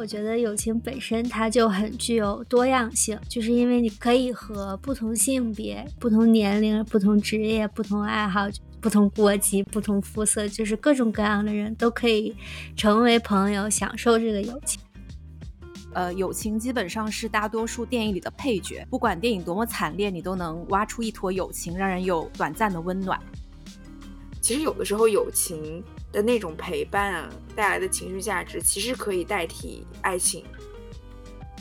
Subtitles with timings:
[0.00, 8.48] 我觉得友情本身它就很具有多样性，就是因为你可以和不同性别、不同年龄、不同职业、不同爱好、
[8.80, 12.34] 不同国籍、不同肤色，就是各种各样的人都可以
[12.74, 14.80] 成为朋友，享受这个友情。
[15.92, 23.20] 呃，友情基本上是大多数电影里的配角，不管电影多么惨烈，你都能挖出一坨友情，让人有短暂的温暖。
[24.40, 25.84] 其实有的时候友情。
[26.12, 30.44] 的那种陪伴啊，带来的情绪价值，其实可以代替爱情。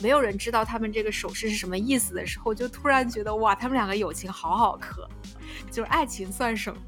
[0.02, 5.08] 没有人知道他们这个手势是什么意思的时候，就突然觉得哇，他们两个友情好好磕，
[5.70, 6.82] 就是爱情算什么？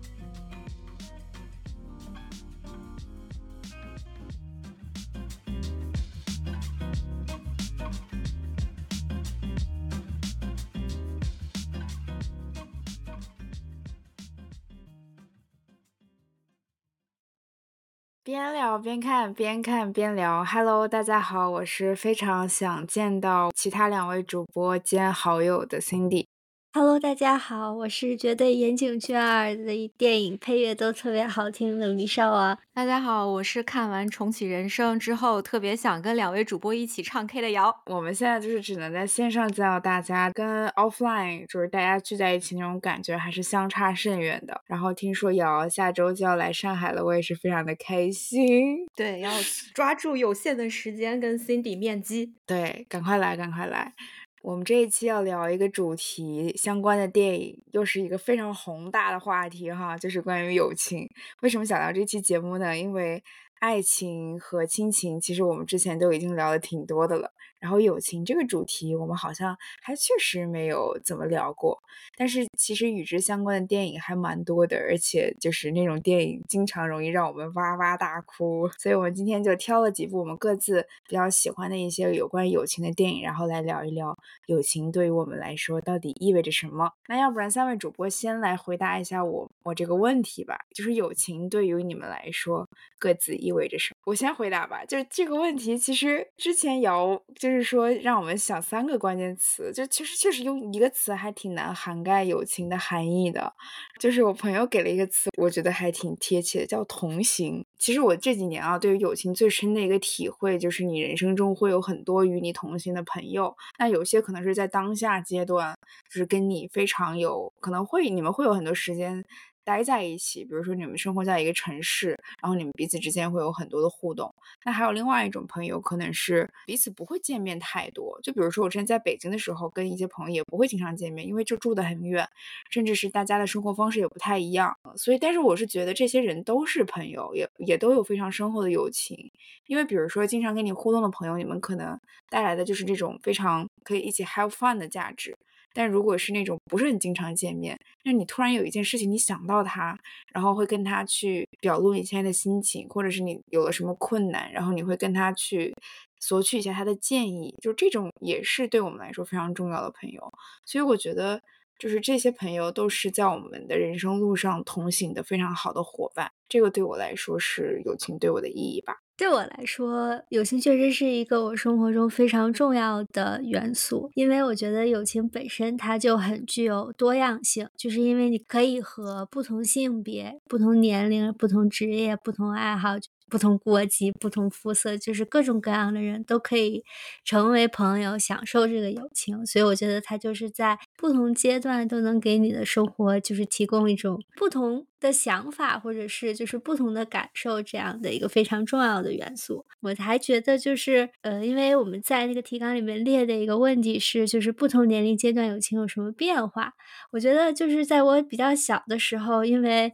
[18.32, 20.42] 边聊边看，边看边聊。
[20.46, 26.31] Hello，大家好，我是非常想见到其他两位主播兼好友的 Cindy。
[26.74, 32.58] Hello，大家好，我是觉得岩井俊二的电影配乐都特别好听的米少啊。
[32.74, 37.76] 大家好，我是看完重启人生之后特别想跟两位主播一起唱 K 的瑶。
[37.88, 44.62] 我们现在就是只能在线上见到大家，跟 offline 就是大家聚在一起那种感觉还是相差甚远的。
[44.66, 48.78] 然后听说瑶下周就要来上海了，我也是非常的开心。
[48.96, 49.30] 对，要
[49.74, 52.34] 抓住有限的时间跟 Cindy 面基。
[52.46, 53.94] 对，赶快来，赶快来。
[54.42, 61.08] 我们这一期要聊一个主题相关的电影，又是一个非常宏大的话题哈，就是关于友情。
[61.42, 62.76] 为什么想聊这期节目呢？
[62.76, 63.24] 因为
[63.60, 67.32] 爱情和亲情，其实我们之前都已经聊的挺多的了。
[67.62, 71.80] 然后友情这个主题，我们好像还确实没有怎么聊过。
[72.18, 78.68] 但是其实与之相关的电影还蛮多的，而且就是那种电影经常容易让我们哇哇大哭。
[78.80, 84.18] 所以我们今天就挑了几部我们各自比较喜欢的一些有关友情的电影，然后来聊一聊
[84.48, 86.92] 友情对于我们来说到底意味着什么。
[87.08, 92.68] 那要不然三位主播先来回答一下我我这个问题吧，就是友情对于你们来说
[92.98, 93.98] 各自意味着什么？
[94.06, 97.51] 我先回答吧，就是这个问题其实之前姚就。
[97.52, 103.54] 就是说，让我们想三个关键词，就其实确实用一个词还挺难涵盖友情的含义的。
[104.00, 107.66] 就是我朋友给了一个词，我觉得还挺贴切的，叫同行。
[107.78, 113.54] 其实我这几年啊，对于友情最深的一个体会，就是你人生中会有很多与你同行的朋友。
[113.78, 115.76] 那有些可能是在当下阶段，
[116.10, 119.26] 就是跟你非常有可能会，你们会有很多时间。
[119.64, 122.10] 待在一起，比如说你们生活在一个城市，
[122.42, 124.34] 然后你们彼此之间会有很多的互动。
[124.64, 128.20] 那还有另外一种朋友，可能是彼此不会见面太多。
[128.22, 132.28] 就比如说我之前在北京的时候，跟一些朋友也不会经常见面，因为就住得很远，
[132.70, 134.76] 甚至是大家的生活方式也不太一样。
[134.96, 139.32] 所以，但是我是觉得这些人都是朋友，也也都有非常深厚的友情。
[139.68, 145.38] 因为比如说经常跟你互动的朋友，你们可能带来的就是这种非常可以一起 have fun 的价值。
[145.74, 149.98] 但如果是那种不是很经常见面，那你突然有一件事情你想到他，
[150.34, 155.74] 然后会跟他去表露你现在的心情，或者是你有了什么困难，然后你会跟他去
[156.20, 160.32] 索取一下他的建议，就这种也是对我们来说非常重要的朋友。
[160.66, 161.42] 所以我觉得，
[161.80, 166.32] 就是这些朋友都是在我们的人生路上同行的非常好的伙伴。
[166.48, 169.00] 这个对我来说是友情对我的意义吧。
[169.22, 182.96] 对我来说，友情确实是一个我生活中非常重要的元素，因为我觉得友情本身它就很具有多样性，就是因为你可以和不同性别、不同年龄、不同职业、不同爱好。
[183.32, 186.84] 不同国籍、不同肤色，就是各种各样的人都可以
[187.24, 189.46] 成为朋友，享受这个友情。
[189.46, 199.66] 所以我觉得它就是在不同阶段都能给你的生活，就是提供一种不同的想法，或者是就是不同的感受这样的一个非常重要的元素。
[199.80, 206.74] 我还觉得就是，呃，因为我们在那个提纲里面列的一个问题是，就是不同年龄阶段友情有什么变化？
[207.12, 209.94] 我觉得就是在我比较小的时候，因为。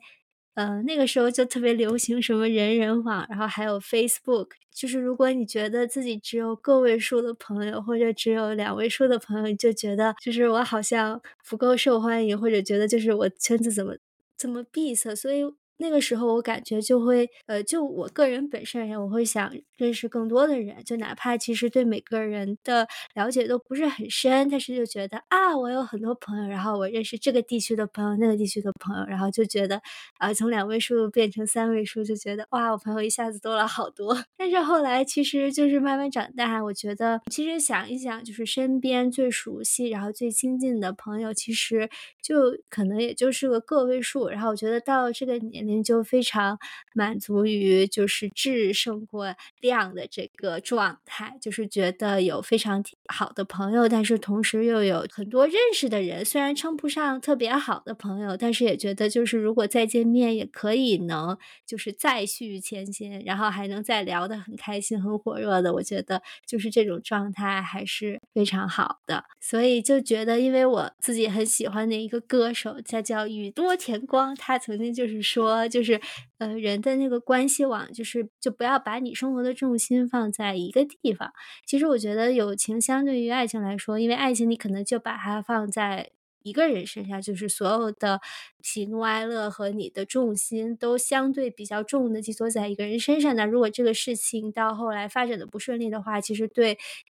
[0.57, 4.47] 呃，那个时候就特别流行什么人人网，然后还有 Facebook。
[4.73, 13.97] 就是如果你觉得自己只有个位数的朋友，或者只有两位数的朋友，就觉得就是我好像不够受欢迎，或者觉得就是我圈子怎么
[14.35, 15.43] 这么闭塞，所以。
[15.79, 29.79] 那个时候我感觉就会，呃，就我个人本身而言，我会想认识更多的人，就哪怕其实对每个人的了解都不是很深，但是就觉得啊，我有很多朋友，然后我认识这个地区的朋友，那个地区的朋友，然后就觉得
[30.17, 34.17] 啊，从两位数变成三位数，就觉得哇，我朋友一下子多了好多。
[34.35, 41.87] 但是后来其实就是慢慢长大，我觉得其实想一想，就是身边最熟悉，然后最亲近的朋友，其实
[42.23, 44.27] 就可能也就是个个位数。
[44.27, 45.66] 然后我觉得到这个年。
[45.67, 46.57] 定就非常
[46.95, 76.01] 满足于就是质胜过量的这个状态，就是觉得有非常好的朋友，但是同时又有很多认识的人，虽然称不上特别好的朋友，但是也觉得就是如果再见面也可以能就是再续前嫌，然后还能再聊得很开心、很火热的，我觉得就是这种状态还是非常好的，所以就觉得因为我自己很喜欢的一个歌手，他叫宇多田光，他曾经就是说，就是
[76.39, 81.31] 呃人的那个关系网，就是就不要把你生活的重心放在一个地方。
[81.65, 86.11] 其实我觉得友情相对于爱情来说，因为爱情你可能就把它放在
[86.43, 88.19] 一个人身上，就是所有的
[88.61, 93.33] 喜怒哀乐和你的重心都相对比较重的寄托在一个人身上。
[93.37, 96.77] 那如果这个事情到后来发展的不顺利的话，其实对。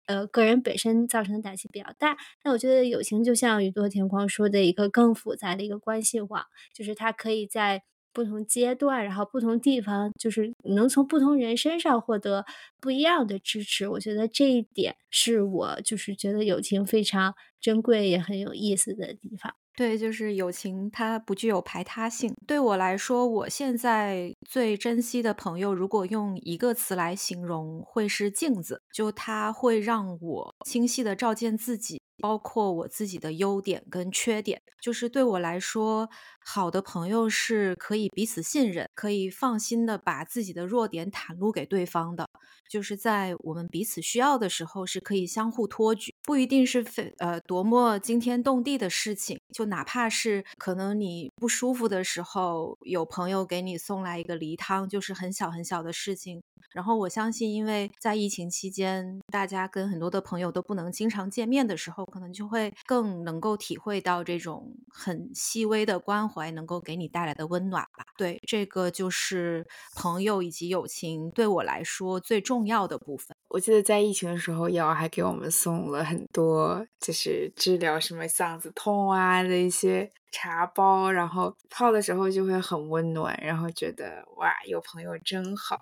[0.08, 2.16] 呃，个人本身造成的打击比较大。
[2.42, 7.84] 那我觉得友情就像宇多田光说的一个更复杂的一个关系网，就是它可以在
[8.18, 12.44] 不同阶段，然后不同地方，就是能从不同人身上获得
[12.82, 13.88] 不一样的支持。
[13.88, 19.54] 我觉得这一点是我就是觉得友情非常珍贵也很有意思的地方。
[19.76, 22.34] 对，就是友情，它不具有排他性。
[22.48, 28.82] 对我来说，我现在最珍惜的朋友，如果用一个词来形容，会是镜子。
[28.92, 32.02] 就它会让我清晰的照见自己。
[32.20, 36.10] 包括我自己的优点跟缺点，就是对我来说，
[36.40, 42.28] 好的朋友是可以彼此信任，可以放心的把自己的弱点袒露给对方的。
[42.70, 56.42] 就是在我们彼此需要的时候，是可以相互托举，不一定是非呃多么惊天动地的事情，就哪怕是可能你不舒服的时候，有朋友给你送来一个梨汤，就是很小很小的事情。
[56.72, 62.06] 然后我相信，因为在疫情期间，大家跟很多的朋友都不能经常见面的时候。
[62.08, 68.06] 可能就会更能够体会到这种很细微的关怀能够给你带来的温暖吧。
[68.18, 73.36] 对，这个就是朋友以及友情对我来说最重要的部分。
[73.50, 85.80] 我记得在疫情的时候，瑶还给我们送了很多，就是治疗什么嗓子痛啊的一些茶包，然后泡的时候就会很温暖，然后觉得哇，有朋友真好。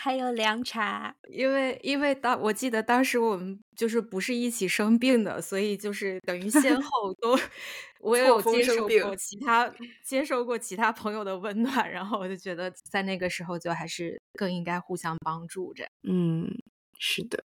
[0.00, 7.38] 还有凉茶，因为因为当我记得当时我们就是不是一起生病的，所以就是等于先后都
[8.00, 9.72] 我也有接受过其他
[10.04, 15.86] 接受过其他朋友的温暖，然后我就觉得在那个时候就还是更应该互相帮助着。
[16.02, 16.48] 嗯，
[16.98, 17.44] 是的。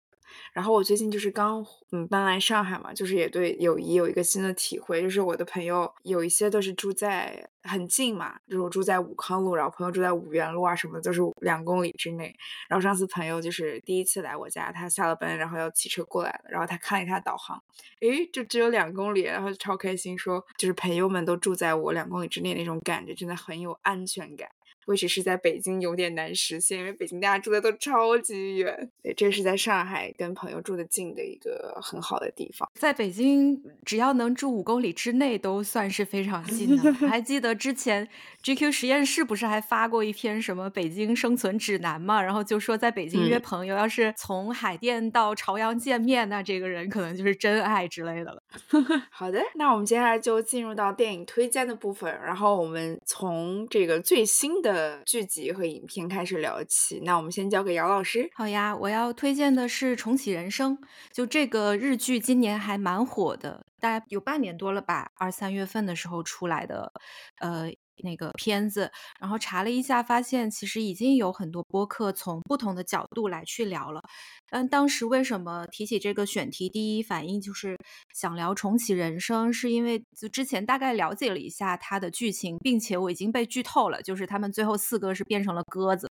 [0.53, 12.35] 然后我最近就是刚嗯搬来上海嘛，就是也对友谊有一个新的体会，就是我的朋友有一些都是住在很近嘛，就是我住在武康路，然后朋友住在五原路啊什么的，都是两公里之内。
[12.69, 17.62] 然后上次朋友就是第一次来我家，他下了班然后要骑车过来了，然后他看了一下导航，
[18.00, 24.49] 诶，就只有两公里，然后超开心，说就是朋友们都住在我两公里之内那种感觉，真的很有安全感。
[24.87, 28.91] 或许是在北京有点难实现，因为北京大家住的都超级远。
[29.03, 32.69] 对，这是在上海跟朋友住的近的一个很好的地方。
[32.75, 36.93] 在北京，只要能住五公里之内，都算是非常近的。
[36.94, 38.09] 还记得之前
[38.43, 42.21] GQ 实验室不是还发过一篇什么北京生存指南嘛？
[42.21, 48.43] 然后就说在北京约朋友，要是从海淀到朝阳见面，那这个人可能就是真爱之类的了。
[49.11, 54.69] 好的，那我们接下来就进入到电影推荐的部分，然后我们从这个最新的。
[55.05, 58.31] 剧集和影片开始聊起，那我们先交给姚老师。
[58.34, 60.77] 好呀，我要推荐的是《重启人生》，
[61.12, 66.93] 就这个日剧今年还蛮火的，大概有半年多了吧，二三月份的时候出来的，
[67.39, 67.70] 呃。
[68.02, 68.90] 那个片子，
[69.20, 74.00] 然后查了一下，发现其实已经有很多播客从不同的角度来去聊了。
[74.48, 77.76] 但当时为什么提起这个选题，第一反应就是
[78.14, 86.10] 想聊重启人生，是因为就之前大概了解了一下它的剧情，并且我已经被剧透了，就是他们最后四个是变成了鸽子。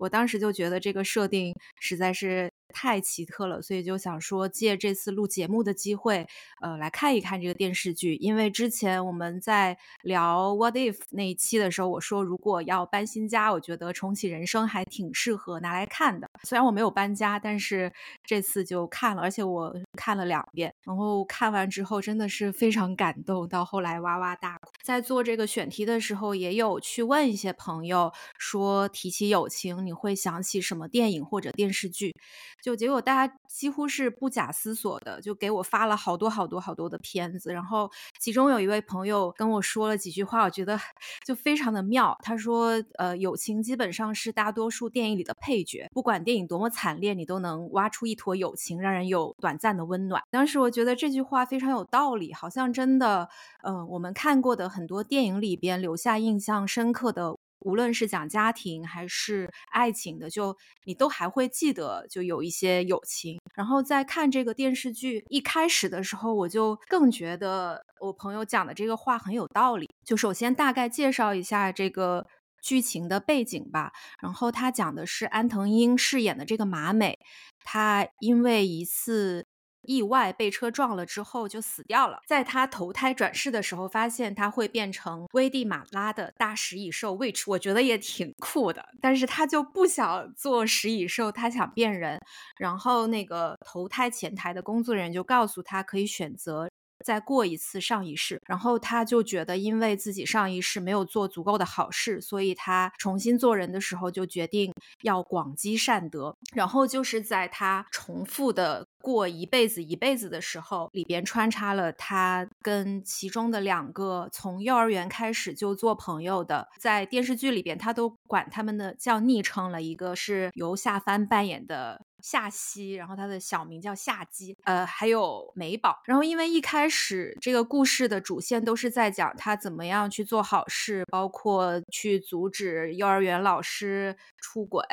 [0.00, 2.50] 我当时就觉得这个设定实在是。
[2.72, 6.24] 太奇特了，所以就想说借这次录节目的机会，
[6.60, 8.14] 呃，来看一看这个电视剧。
[8.14, 16.28] 因为之前我们在聊 What If 那一期的时候，我说如果要搬新家，我觉得重启人生还挺适合拿来看的。
[16.44, 17.92] 虽然我没有搬家，但是
[18.22, 20.72] 这次就看了，而且我看了两遍。
[20.84, 24.70] 然后看完之后真的是非常感动，到后来哇哇大哭。
[24.84, 32.14] 在做这个选题的时候，也有去问一些朋友，说提起友情，你会想起什么电影或者电视剧？
[32.62, 40.78] 就结果大家几乎是不假思索的就给我发了好多好多好多的片子，然后其中有一位朋友跟我说了几句话，我觉得
[41.26, 42.16] 就非常的妙。
[42.22, 53.28] 他说：“呃，友情基本上是大多数电影里的配角，不管电影多么惨烈，你都能挖出一坨友情，让人有短暂的温暖。”当时我觉得这句话非常有道理，好像真的，
[53.64, 57.34] 嗯，我们看过的很多电影里边留下印象深刻的。
[57.60, 63.40] 无论是讲家庭还是爱情的，就你都还会记得，就有一些友情。
[63.54, 69.88] 然后在看这个电视剧一开始的时候，我就更觉得我朋友讲的这个话很有道理。
[70.04, 72.26] 就首先大概介绍一下这个
[72.62, 73.92] 剧情的背景吧。
[74.20, 77.18] 然后他讲的是安藤英饰演的这个马美，
[77.64, 79.46] 她因为一次。
[79.82, 82.20] 意外被车撞了之后就死掉了。
[82.26, 88.84] 在他投胎转世的时候，发现他会变成危地马拉的大食蚁兽 Witch，我觉得也挺酷的。
[89.00, 92.20] 但是他就不想做食蚁兽，他想变人。
[92.58, 96.68] 然后那个投胎前台的工作人员就告诉他，可以选择。
[97.04, 106.36] 再过一次上一世，然后他就觉得，因为自己上一世没有做足够的好事，所以他重新做人的时候就决定要广积善德。
[106.54, 122.02] 然后就是在他重复的过一辈子一辈子的时候，里边穿插了他跟其中的两个从幼儿园开始就做朋友的，在电视剧里边他都管他们的叫昵称了，一个是由夏帆扮演的。
[122.22, 126.00] 夏曦，然后他的小名叫夏姬，呃，还有美宝。
[126.04, 134.84] 然后因为一开始这个故事的主线都是在讲他怎么样去做好事，包括去阻止幼儿园老师出轨。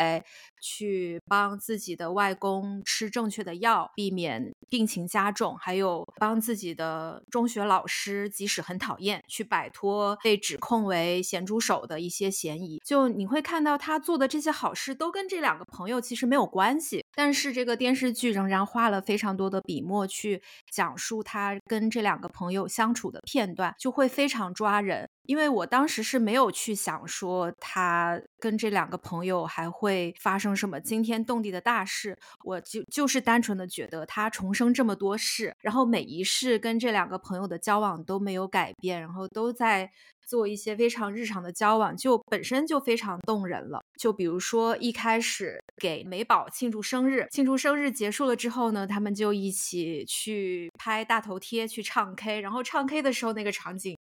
[0.62, 12.82] 去帮自己的外公吃正确的药，避免病情加重；还有帮自己的中学老师，即使很讨厌，去摆脱被指控为咸猪手的一些嫌疑。
[12.86, 17.04] 就你会看到他做的这些好事，都跟这两个朋友其实没有关系。
[17.16, 25.10] 但是这个电视剧仍然花了非常多的笔墨去讲述他跟这两个朋友相处的片段，就会非常抓人。
[25.28, 39.92] 因为我当时是没有去想说他跟这两个朋友还会发生什么惊天动地的大事，我就就是单纯的觉得他重生这么多世，然后每一世跟这两个朋友的交往都没有改变，然后都在
[40.26, 43.82] 做一些非常日常的交往，就本身就非常动人了。
[44.00, 53.98] 就比如说一开始给美宝庆祝生日，庆祝生日结束了之后呢，他们就一起去拍大头贴，去唱 K，然后唱 K 的时候那个场景。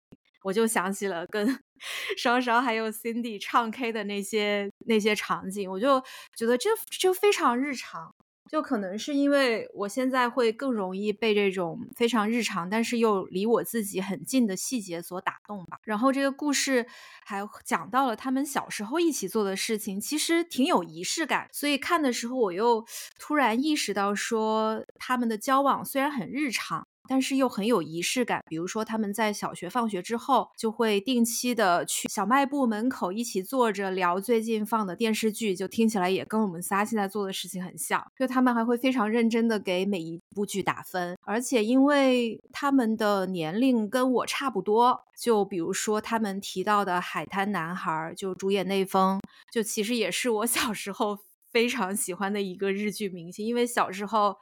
[0.44, 1.60] 我就想起了跟
[2.18, 6.02] 稍稍还有 Cindy 唱 K 的那些那些场景，我就
[6.36, 6.70] 觉得这
[7.00, 8.14] 就非常日常，
[8.50, 15.78] 就可能是因为我现在会更容易被这种非常日常，但是又离我自己很近的细节所打动吧。
[15.84, 16.86] 然后这个故事
[17.26, 22.86] 还讲到了他们小时候一起做的事情，其实挺有仪式感，所以看的时候我又
[23.20, 26.86] 突然意识到说，他们的交往虽然很日常。
[27.12, 38.02] 但是又很有仪式感，比如说他们在小学放学之后，就会定期的去小卖部门口一起坐着聊最近放的电视剧，就听起来也跟我们仨现在做的事情很像。
[38.18, 49.20] 就他们还会非常认真的给每一部剧打分，而且因为他们的年龄跟我差不多，就比如说他们提到的《海滩男孩》，就主演内丰，
[49.52, 51.18] 就其实也是我小时候。
[51.52, 54.38] 非常喜欢的一个日剧明星，因为小时候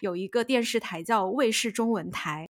[0.00, 2.48] 有一个电视台叫卫视中文台。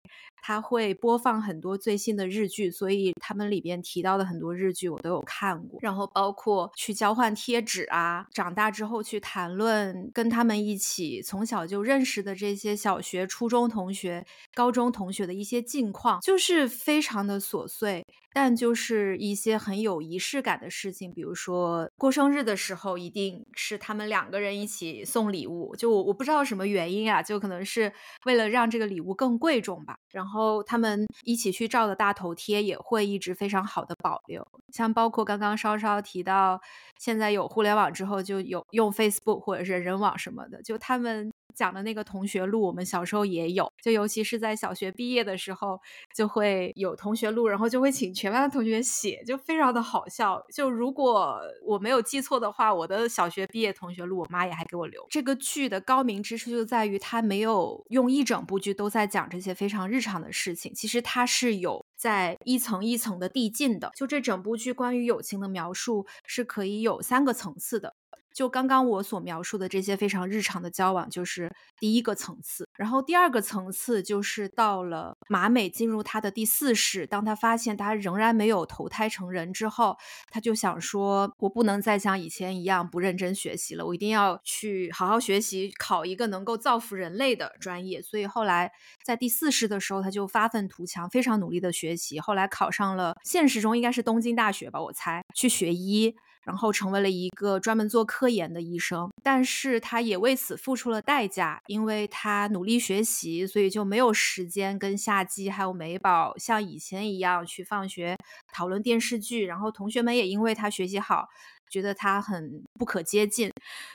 [0.47, 5.79] 他会播放很多最新的日剧，所以他们里边提到的很多日剧我都有看过。
[5.81, 21.11] 然后包括去交换贴纸啊，长大之后去谈论跟他们一起从小就认识的这些小学、初中同学、高中同学的一些近况，就是非常的琐碎，但就是一些很有仪式感的事情。
[21.11, 25.75] 比如说过生日的时候，一定是他们两个人一起送礼物。
[25.77, 27.91] 就我我不知道什么原因啊，就可能是
[28.27, 29.97] 为了让这个礼物更贵重吧。
[30.11, 36.61] 然后然后他们一起去照的大头贴也会一直非常好的保留，像包括刚刚稍稍提到，
[36.99, 41.33] 现在有互联网之后就有用 Facebook 或者是人网什么的，就他们。
[41.55, 45.81] 讲的那个同学录，我们小时候也有，就尤其是在小学毕业的时候，
[46.15, 50.43] 就会有同学录，然后就会请全班的同学写，就非常的好笑。
[50.53, 55.07] 就如果我没有记错的话，我的小学毕业同学录，我妈也还给我留。
[55.11, 63.91] 这个剧的高明之处就在于，它没有用一整部剧都在讲这些非常日常的事情，其实它是有在一层一层的递进的。
[63.95, 67.95] 就这整部剧关于友情的描述是可以有三个层次的。
[68.35, 72.69] 就刚刚我所描述的这些非常日常的交往，就是第一个层次。
[72.77, 79.97] 然后第二个层次就是到了马美进入他的第四世，当他发现他仍然没有投胎成人之后，
[80.31, 88.73] 他就想说：“我不能再像以前一样不认真学习了，我一定要去好好学习，考一个能够造福人类的专业。”所以后来
[89.05, 92.19] 在第四世的时候，他就发愤图强，非常努力的学习。
[92.19, 96.17] 后来考上了现实中应该是东京大学吧，我猜去学医。
[96.45, 108.17] 然后成为了一个专门做科研的医生，但是他也为此付出了代价，因为他努力学习，所以就没有时间跟夏姬还有美宝像以前一样去放学
[108.53, 109.47] 讨论电视剧。
[109.47, 111.29] 然后同学们也因为他学习好，
[111.71, 113.51] 觉得他很不可接近，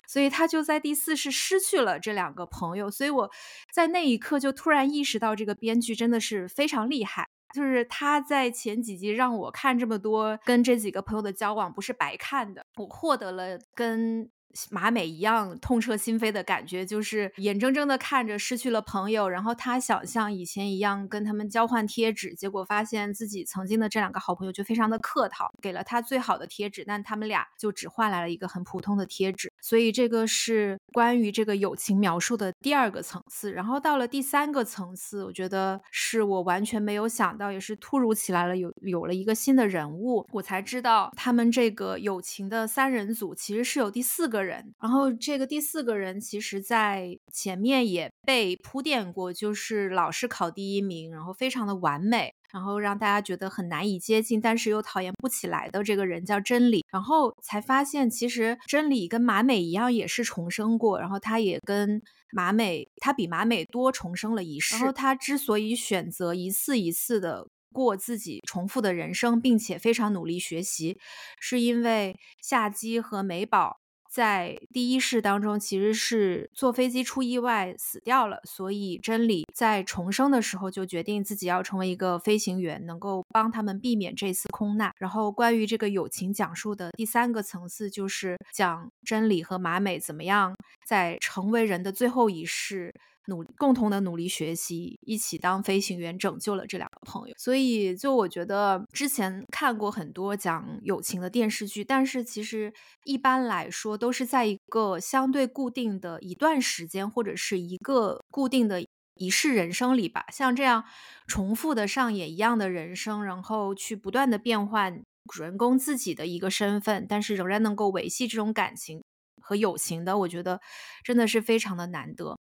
[0.08, 2.90] 所以他就在第四世失去了这两个朋友。
[2.90, 3.32] 所以我
[3.74, 7.28] 在那一刻就突然意识到，这个编剧真的是非常厉害。
[7.54, 14.30] 就是他在前几集让我看这么多跟这几个朋友的交往，不是白看的，我获得了跟。
[14.72, 29.49] 马美一样痛彻心扉的感觉，就是眼睁睁的看着失去了朋友，然后他想像以前一样跟他们交换贴纸，结果发现自己曾经的这两个好朋友就非常的客套，给了他最好的贴纸，但他们俩就只换来了一个很普通的贴纸。
[29.62, 33.52] 所以这个是关于这个友情描述的第二个层次。
[33.52, 44.40] 然后到了第三个层次，我觉得是我完全没有想到，也是突如其来了，有有了一个新的人物，我才知道他们这个友情的三人组其实是有第四个。
[44.40, 56.86] 人，然后这个第四个人，其实在前面也被铺垫过，就是老是考第一名，然后非常的完美，然后让大家觉得很难以接近，但是又讨厌不起来的这个人叫真理。
[56.92, 62.02] 然后才发现，其实真理跟马美一样，也是重生过，然后他也跟
[62.32, 64.76] 马美，他比马美多重生了一世。
[64.76, 67.48] 然后他之所以选择一次一次的。
[67.72, 70.98] 过自己重复的人生，并且非常努力学习，
[71.40, 73.78] 是因为夏姬和美宝。
[74.10, 84.92] 在第一世当中，其实是坐飞机出意外死掉了，所以真理在重生的时候就决定自己要成为一个飞行员，能够帮他们避免这次空难。
[84.98, 92.94] 然后关于这个友情讲述的第三个层次，就是讲真理和马美怎么样在成为人的最后一世。
[93.30, 97.36] 努共同的努力学习，一起当飞行员，拯救了这两个朋友。
[97.38, 102.74] 所以，就我觉得之前看过很多讲友情的电视剧，但是其实
[103.06, 108.84] 一般来说都是在一个相对固定的一段时间，或者是一个固定的
[109.16, 110.26] 一世人生里吧。
[110.34, 110.84] 像这样
[111.28, 119.04] 重复的上演一样的人生，然后去不断的变换主人公自己的一个身份，但是仍然能够维系这种感情
[119.42, 120.60] 和友情的，我觉得
[121.04, 122.38] 真的是非常的难得。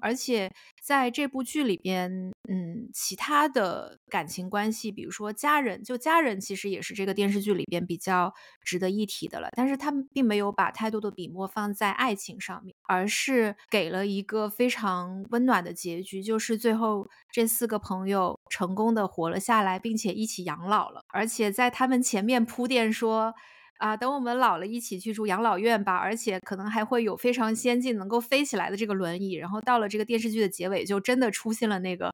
[0.00, 2.10] 而且在这部剧里边，
[2.48, 8.32] 嗯，其他的感情关系，比如说家人，就家人其实也是这个电视剧里边比较
[8.62, 9.48] 值得一提的了。
[9.56, 21.02] 但是他们并没有把太多的笔墨放在爱情上面，而是给了一个非常温暖的结局，就是最后这四个朋友成功的活了下来，并且一起养老了。
[21.08, 23.34] 而且在他们前面铺垫说。
[23.78, 29.34] 啊，等我们老了，一起去住养老院吧，而且可能还会有非常先进、能够飞起来的这个轮椅。
[29.34, 32.10] 然后到了这个电视剧的结尾，就真的出现了那个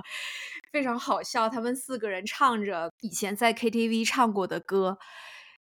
[0.70, 4.98] 非常好笑，他们四个人唱着以前在 KTV 唱过的歌，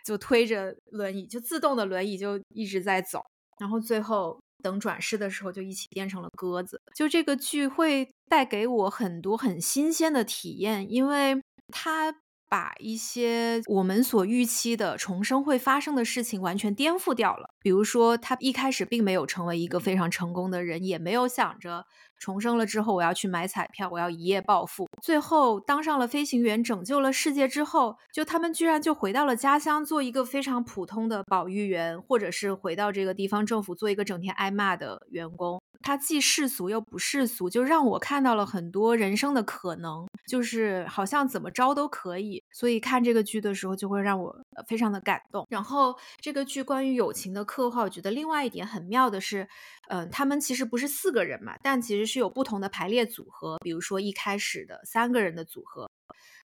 [0.04, 3.22] 就推着轮椅，就自动的轮椅就一直在走。
[3.58, 6.78] 然后最后等转世的时候，就一起变成了鸽子。
[6.94, 11.40] 就这个剧会带给我很多很新鲜的体验，因为
[11.72, 12.14] 它。
[12.48, 17.50] 把一些我们所预期的重生会发生的事情完全颠覆掉了。
[17.60, 21.84] 比如说，他一开始并没有成为一个非常成功的人，也没有想着
[22.18, 24.86] 重生了之后我要去买彩票，我要一夜暴富。
[25.02, 35.60] 最后当上了飞行员，拯救了世界之后，就他们居然就回到了家乡，做一个非常普通的保育员，或者是回到这个地方政府做一个整天挨骂的员工。
[35.86, 42.42] 他既世俗又不世俗，就让我看到了很多人生的可能，就是好像怎么着都可以。
[42.50, 45.46] 所以看这个剧的时候，就会让我非常的感动。
[45.48, 49.48] 然后这个剧关于友情的刻画，我觉得另外一点很妙的是，
[49.88, 53.56] 嗯，他们其实不是四个人嘛，但其实是有不同的排列组合。
[53.58, 55.88] 比如说一开始的三个人的组合。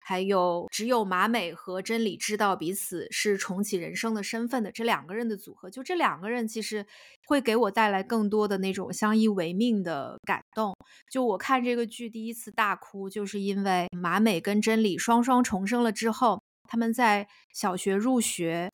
[0.01, 6.85] 还有只有马美和真理知道彼此是重启人生的身份的这两个人的组合，就这两个人其实
[7.27, 10.75] 会给我带来更多的那种相依为命的感动。
[11.09, 18.69] 就我看这个剧第一次大哭，就是因为马美跟真理双双重生了之后，他们在小学入学。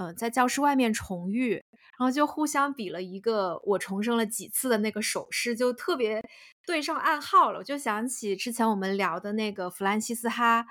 [0.00, 1.54] 嗯，在教室外面重遇，
[1.98, 6.22] 然后就互相比了一个我重生了几次的那个手势，就特别
[6.68, 7.60] 对上暗号了。
[7.60, 10.66] 我就想起之前我们聊的那个弗兰西斯哈，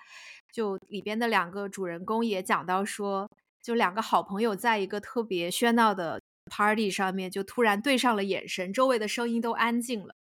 [0.52, 3.28] 就里边的两个主人公也讲到说，
[3.64, 10.14] 就两个好朋友在一个特别喧闹的 party 上面就突然对上了眼神，周围的声音都安静了。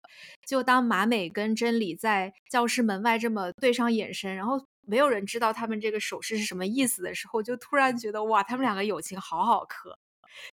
[0.47, 9.99] 就当马美跟真理在教室门外这么对上眼神，然后没有人知道他们这个手势是什么意思的时候，就突然觉得哇，他们两个友情好好磕。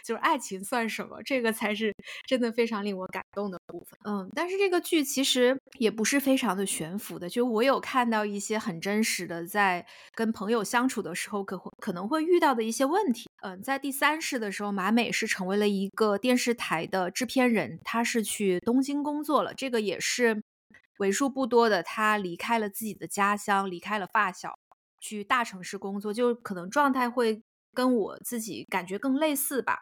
[0.04, 1.22] 就是爱情算什么？
[1.22, 1.94] 这个才是
[2.26, 3.98] 真的非常令我感动的部分。
[4.04, 13.28] 嗯，但是这个剧其实也不是非常的悬浮的，就我有看到一些很真实的，在跟朋友相处的时候可可能会遇到的一些问题。
[13.42, 19.54] 嗯，在第三世的时候，马美是成为了一个电视台的制片人，他是去东京工作了。
[19.54, 20.42] 这个也是
[20.98, 24.58] 为数不多的，他离开了自己的家乡，离开了发小，
[25.00, 27.42] 去大城市工作，就可能状态会。
[27.74, 29.80] 跟我自己感觉更类似吧，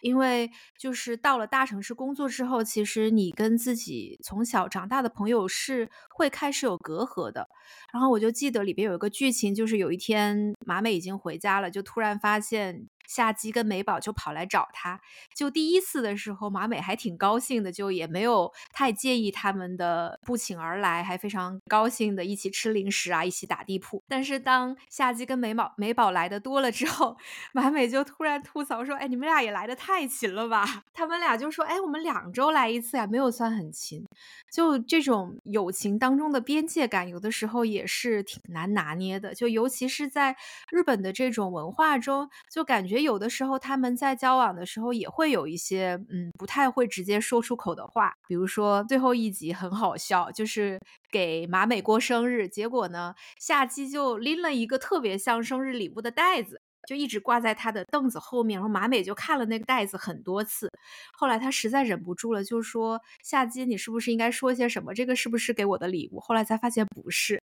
[0.00, 7.48] 因为就是到了大城市工作之后，其实你跟自己从小长大的朋友是会开始有隔阂的。
[7.92, 12.88] 然后我就记得里边有一个剧情，就是有一天马美已经回家了，就突然发现。
[13.08, 15.00] 夏姬跟美宝就跑来找他，
[15.34, 24.02] 就第一次的时候，马美还挺高兴的，就也没有太介意他们的不请而来，还非常高兴的一起吃零食啊，一起打地铺。
[24.06, 27.16] 但是当夏姬跟美宝美宝来的多了之后，
[27.52, 34.04] 马美就突然吐槽说：“哎，你们俩也来的太勤了吧？”他们俩就说：“哎，我们两周来一次呀，没有算很勤。”
[34.52, 39.34] 就这种友情当中的边界感，有的时候也是挺难拿捏的。
[39.34, 40.36] 就尤其是在
[40.70, 42.97] 日本的这种文化中，就感觉。
[43.02, 50.78] 有的时候他们在交往的时候也会有一些嗯不太会直接说出口的话，比如说最后一集很好笑，就是
[51.10, 60.70] 给马美过生日，结果呢夏姬就拎了一个特别像生日礼物的袋子，就一直挂在他的凳子后面，然后马美就看了那个袋子很多次，
[61.12, 64.94] 后来他实在忍不住了，就说夏姬你是不是应该说些什么？
[64.94, 66.20] 这个是不是给我的礼物？
[66.20, 67.42] 后来才发现不是，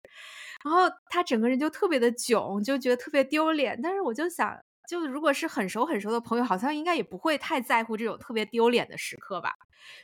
[0.63, 4.57] 然后他整个人就特别的囧，就觉得特别丢脸，但是我就想。
[4.87, 9.53] 就如果是很熟很熟的朋友，好像应该也不会太在乎这种特别丢脸的时刻吧。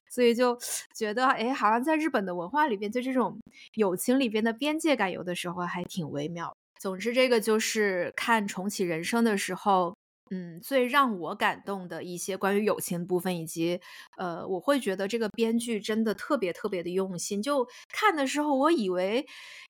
[0.09, 0.57] 所以就
[0.95, 3.39] 觉得，哎，好像在日本的文化里边，就这种
[3.75, 6.53] 友情里边的边界感，有的时候还挺微妙。
[6.79, 9.95] 总之，这个就是看重启人生的时候。
[10.33, 13.79] 嗯，最让我感动的一些关于友情的部分，以及
[14.17, 17.39] 呃，我会觉得这个编剧真的特别特别的用心。
[17.39, 19.23] 就看的时候，我以为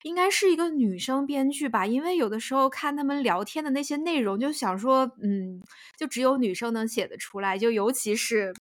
[0.04, 5.60] 应该是一个女生编剧吧，因为有的时候看他们聊天的那些内容，就想说，嗯，
[5.98, 8.54] 就只有女生能写得出来，就尤其是。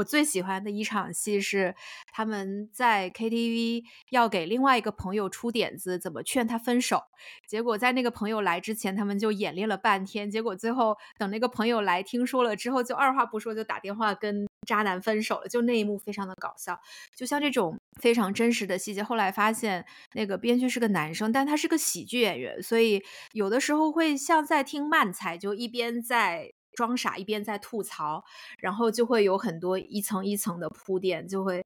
[0.00, 1.74] 我最喜欢的一场戏是
[2.12, 7.02] 他们在 KTV 要给另外一个朋友出点子，怎么劝他分手。
[7.46, 10.30] 结果在那个朋友来之前，他们就演练了半天。
[10.30, 15.48] 结果最后等那个朋友来听说了之后，就二话不说就打电话跟渣男分手了。
[15.48, 16.80] 就那一幕非常的搞笑。
[17.14, 19.84] 就像这种非常真实的细节，后来发现
[20.14, 26.52] 那个编剧是个男生，但他是个喜剧演员，所以有的时候会像在听慢才，就一边在。
[26.80, 28.24] 装傻一边在吐槽，
[28.58, 31.62] 然后就会有很多一层一层的铺垫，就会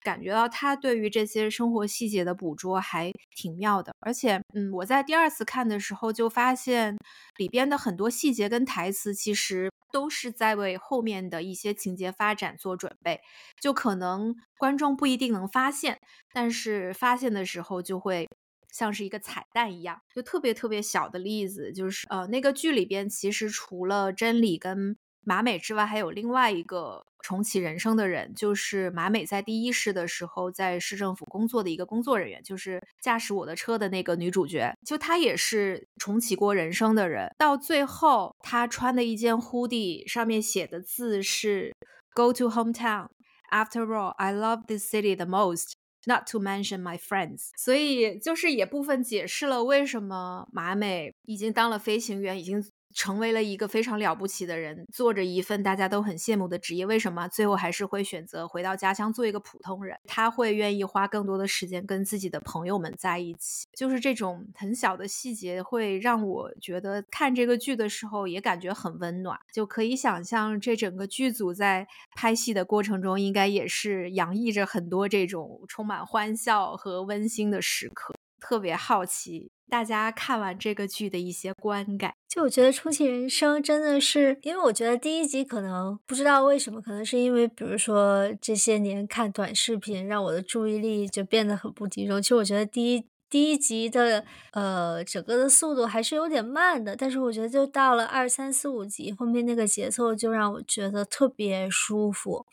[0.00, 3.92] 感觉到他对于这些生活细节的捕捉还挺妙的。
[4.00, 6.96] 而且，嗯，我在第二次看的时候就发现
[7.36, 13.20] 里边的很多细节跟台词其实都是在为后面的一些情节发展做准备，
[13.60, 15.98] 就可能观众不一定能发现，
[16.32, 18.26] 但是发现的时候就会。
[18.74, 37.32] 像是一个彩蛋一样，就特别特别小的例子，就是呃，那个剧里边其实除了真理跟马美之外，还有另外一个重启人生的人，就是马美在第一世的时候在市政府工作的一个工作人员，就是驾驶我的车的那个女主角，就她也是重启过人生的人。
[37.38, 41.72] 到最后，她穿的一件 hoodie 上面写的字是
[42.12, 43.06] “Go to hometown.
[43.50, 45.73] After all, I love this city the most.”
[46.06, 52.64] Not to mention my friends，所以就是也部分解释了为什么马美已经当了飞行员，已经。
[52.94, 56.86] 成为了一个非常了不起的人，做着一份大家都很羡慕的职业。
[56.86, 59.98] 为什么最后还是会选择回到家乡做一个普通人？
[60.06, 63.66] 他会愿意花更多的时间跟自己的朋友们在一起。
[63.74, 69.36] 就是这种很小的细节，会让我觉得看这个剧的时候也感觉很温暖。
[69.52, 78.13] 就可以想象，这整个剧组在拍戏的过程中，应该也是洋溢着很多这种充满欢笑和温馨的时刻。
[78.46, 82.12] 特别好奇大家看完这个剧的一些观感。
[82.28, 92.20] 就我觉得重启人生真的是，因为我觉得第一集可能不知道为什么，可能是因为比如说这些年看短视频，让我的注意力就变得很不集中。
[92.20, 102.44] 其实我觉得第一第一集的呃整个的速度还是有点慢的，但是我觉得就到了二三四五集后面那个节奏就让我觉得特别舒服。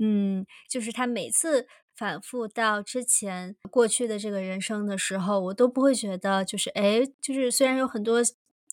[0.00, 1.68] 嗯，就是他每次。
[1.96, 8.20] 反复到之前过去的这个人生的时候，我都不会觉得就是哎，就是虽然有很多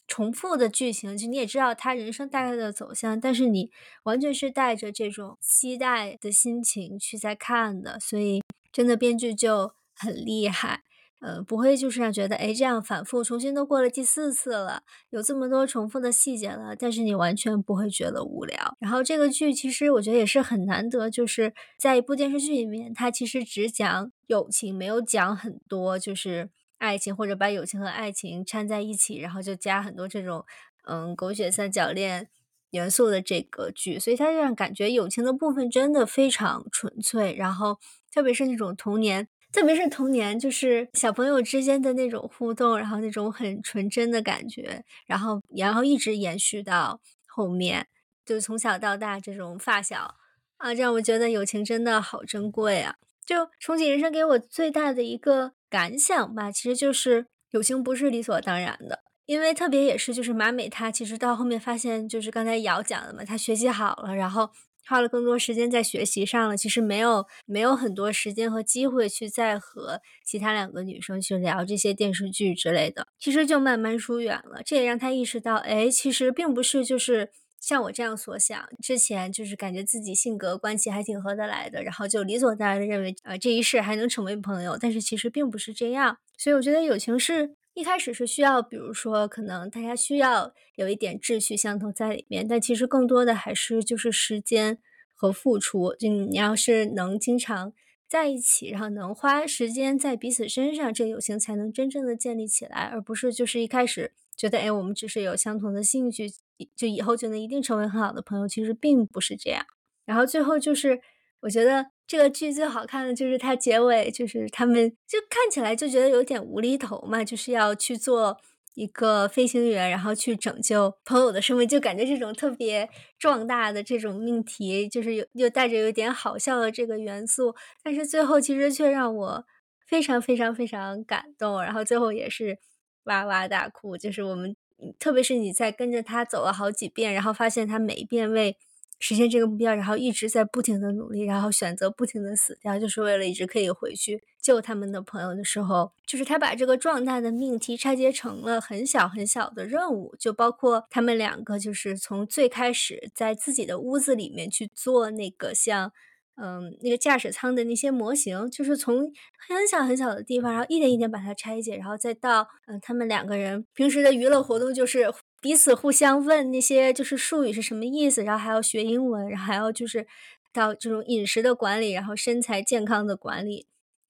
[0.05, 3.71] 重复的剧情，就你也知道他人生大概的走向，但是你
[4.03, 10.83] 完全是带着这种期待的心情去在看的，所以真的编剧就很厉害。
[11.25, 18.75] 呃，不会就是让觉得，哎，这样反复重新都过了第四次了，有这么多重复的细节了，但是你完全不会觉得无聊。
[18.81, 30.43] 然后这个剧其实我觉得也是很难得，就是在一部电视剧里面，它其实只讲友情，没有讲很多就是爱情，或者把友情和爱情掺在一起，然后就加很多这种
[30.85, 32.27] 嗯狗血三角恋
[32.71, 37.79] 元素的这个剧，所以它让感觉友情的部分真的非常纯粹，然后
[38.13, 39.29] 特别是那种童年。
[39.53, 47.87] 特别是童年，就是小朋友之间的那种互动，然后那种很纯真的感觉，然后然后一直延续到后面，
[48.25, 50.15] 就从小到大这种发小
[50.57, 52.95] 啊，这样我觉得友情真的好珍贵啊！
[53.23, 64.49] 就重启人生给我最大的一个感想吧，其实就是友情不是理所当然的，因为特别也是就是马美她其实到后面发现，就是刚才瑶讲的嘛，她学习好了，然后。
[64.85, 74.61] 花了更多时间在学习上了，其实没有没有很多时间和机会去再和其他两个女生去聊这些电视剧之类的，其实就慢慢疏远了。
[74.65, 86.17] 这也让他意识到，哎，其实并不是就是像我这样所想，之前就是感觉自己性格关系还挺合得来的，然后就理所当然的认为，呃，这一世还能成为朋友，但是其实并不是这样。
[86.37, 87.55] 所以我觉得友情是。
[87.73, 94.77] 一开始是需要，比如说，可能大家需要有一点秩序相同在里面，但其实更多的还是就是时间
[95.15, 95.95] 和付出。
[95.95, 97.73] 就你要是能经常
[98.07, 106.31] 在一起，然后能花时间在彼此身上，这友情才能真正的建立起来，而不是就是一开始觉得，哎，我们只是有相同的兴趣，
[106.75, 108.47] 就以后就能一定成为很好的朋友。
[108.47, 109.65] 其实并不是这样。
[110.05, 111.01] 然后最后就是，
[111.39, 111.92] 我觉得。
[112.13, 118.39] 这个剧最好看的就是它结尾，就是他们就看起来就觉得有点无厘头嘛，就是要去做
[118.75, 129.45] 一个飞行员，然后去拯救朋友的生命，就感觉这种特别壮大的这种命题，就是有又带着有点好笑的这个元素，但是最后其实却让我
[129.87, 132.59] 非常非常非常感动，然后最后也是
[133.05, 134.55] 哇哇大哭，就是我们
[134.99, 138.55] 特别是你在跟着他走了好几遍，然后发现他每一遍为。
[139.05, 155.91] 实现这个目标，然后一直在不停的努力，然后选择不停的死掉，就是为了一直可以回去救他们的朋友的时候，就是他把这个壮大的命题拆解成了很小很小的任务，就包括他们两个，就是从最开始在自己的屋子里面去做那个像。
[156.35, 159.11] 嗯，那个驾驶舱的那些模型，就是从
[159.47, 170.07] 很小很小的地方，然后一点一点把它拆解，然后再到嗯，他们两个人平时的娱乐活动就是彼此互相问那些就是术语是什么意思，然后还要学英文，然后还要就是
[170.51, 173.67] 到这种饮食的管理，然后身材健康的管理，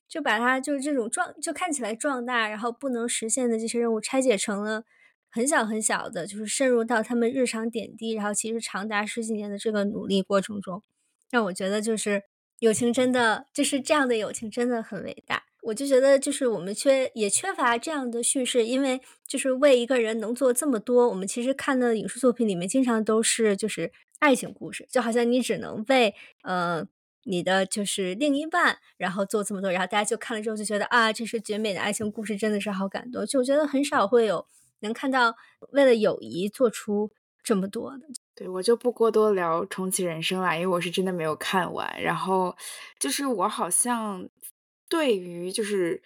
[0.08, 4.84] 就把它就是这种壮就看起来壮大，然后不能实现的这些任务拆解成了
[5.30, 10.82] 很小很小的，就是渗入到他们日常点滴，然后其实长达十几年的这个努力过程中。
[11.34, 12.22] 让我觉得就是
[12.60, 15.42] 友情真的就是这样的友情真的很伟大。
[15.64, 26.86] 我就觉得就是我们缺也缺乏这样的叙事，因为就是为一个人能做这么多，我们其实看的影视作品里面经常都是就是爱情故事，就好像你只能为呃
[27.24, 33.26] 你的就是另一半然后做这么多，然后大家就看了之后就觉得啊这是绝美的爱情故事，真的是好感动。
[33.26, 34.46] 就我觉得很少会有
[34.82, 35.36] 能看到
[35.72, 37.10] 为了友谊做出
[37.44, 38.06] 这么多的。
[38.36, 42.02] 对我就不过多聊重启人生了，因为我是真的没有看完。
[42.02, 42.56] 然后
[43.00, 44.28] 就是我好像
[44.90, 46.02] 对于就是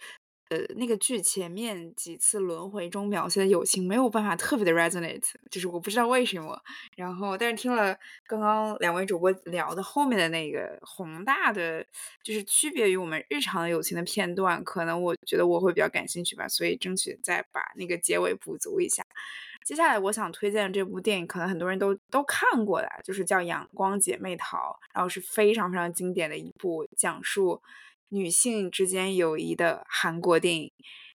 [0.50, 6.62] 呃那个剧前面几次轮回中描写的友情没有办法特别的 resonate，就是我不知道为什么。
[6.98, 11.86] 然后但是听了刚刚两位主播聊的后面的那个宏大的，
[12.24, 19.06] 就是区别于我们日常的友情的片段，可能我觉得我会比较感兴趣吧，所以争取再把那个结尾补足一下。
[19.68, 24.58] 接下来我想推荐的这部电影，可能很多人都都看过的，就是叫《阳光姐妹淘》，
[24.94, 27.62] 然后是非常非常经典的一部讲述
[28.08, 30.72] 女性之间友谊的韩国电影。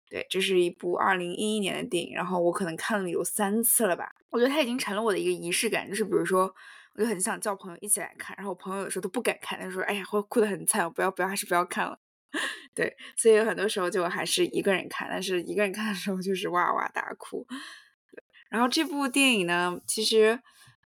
[0.10, 4.12] 对，这是一部二零一一年的电影，然后我可能看了有三次了吧。
[4.32, 6.54] 我觉得它已经成了我的一个仪式感，就是比如说，
[6.96, 11.98] 我就很想叫朋友一起来看，然后我朋友有时候都不敢看，他说：“哎呀，会哭得很惨，我不要不要，还是不要看了。”
[12.76, 17.48] 对，所以很多时候就还是一个人看，但是一个人看的时候就是哇哇大哭。
[18.52, 20.40] 然后这部电影呢，其实，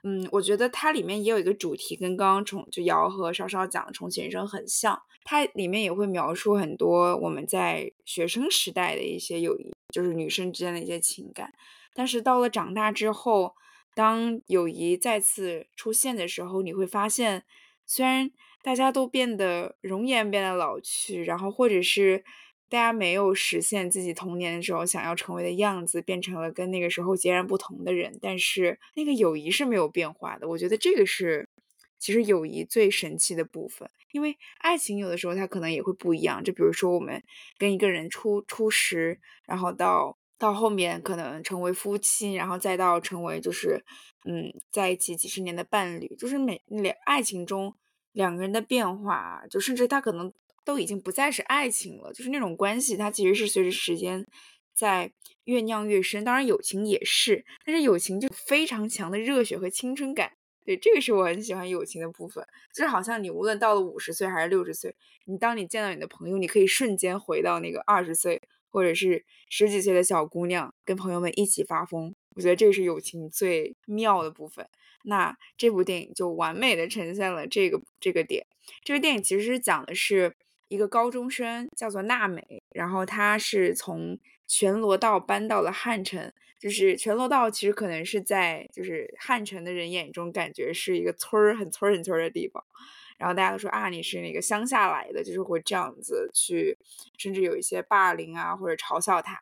[0.03, 5.01] 嗯，我觉得它里面也有一个主题，跟刚刚重就瑶和稍稍讲的重启人生很像。
[5.23, 11.51] 它里面也会描述很多我们在学生时代的一些友谊，就是女生之间的一些情感。
[11.95, 13.55] 但是到了长大之后，
[13.95, 17.43] 当友谊再次出现的时候，你会发现，
[17.87, 18.29] 虽然
[18.61, 22.23] 大家都变得容颜变得老去，然后或者是
[22.67, 30.49] 大家没有实现自己童年的时候想要成为的样子，变成了跟那个时候截然不同的人，但是那个友谊是没有变化的。
[30.49, 31.47] 我觉得这个是
[31.99, 36.43] 其实友谊最神奇的部分，因为爱情有的时候它可能也会不一样。
[36.43, 37.21] 就比如说我们
[37.59, 43.85] 跟一个人初初识，然后到到后面可能成为夫妻，然后再到成为就是
[44.25, 47.75] 嗯在一起几十年的伴侣，就是每两爱情中
[48.11, 50.33] 两个人的变化，就甚至他可能。
[50.65, 54.25] 都已经不再是爱情了，就是那种关系，它其实是随着时间
[54.73, 55.13] 在
[55.45, 56.25] 越酿越深。
[56.25, 60.33] 当然，友情也是，但是友情就非常强的热血和青春感。
[60.65, 62.43] 对，这个是我很喜欢友情的部分。
[62.73, 72.15] 就是好像你无论到了五十岁还是六十岁，你当你见到你的朋友，你可以瞬间回到那个二十岁或者是十几岁的小姑娘，跟朋友们一起发疯。
[72.35, 74.67] 我觉得这是友情最妙的部分。
[75.03, 78.47] 那这部电影就完美的呈现了这个这个点。
[78.83, 80.35] 这个电影其实讲的是。
[80.75, 92.61] 一个高中生叫做娜美，然后她是从全罗道搬到了汉城，就是全罗道其实可能是在就是汉城的人眼中感觉是一个村儿，很村儿很村儿的地方，
[93.17, 96.77] 然后大家都说啊你是那个乡下来的，就是会这样子去，
[97.17, 99.41] 甚至有一些霸凌啊或者嘲笑他，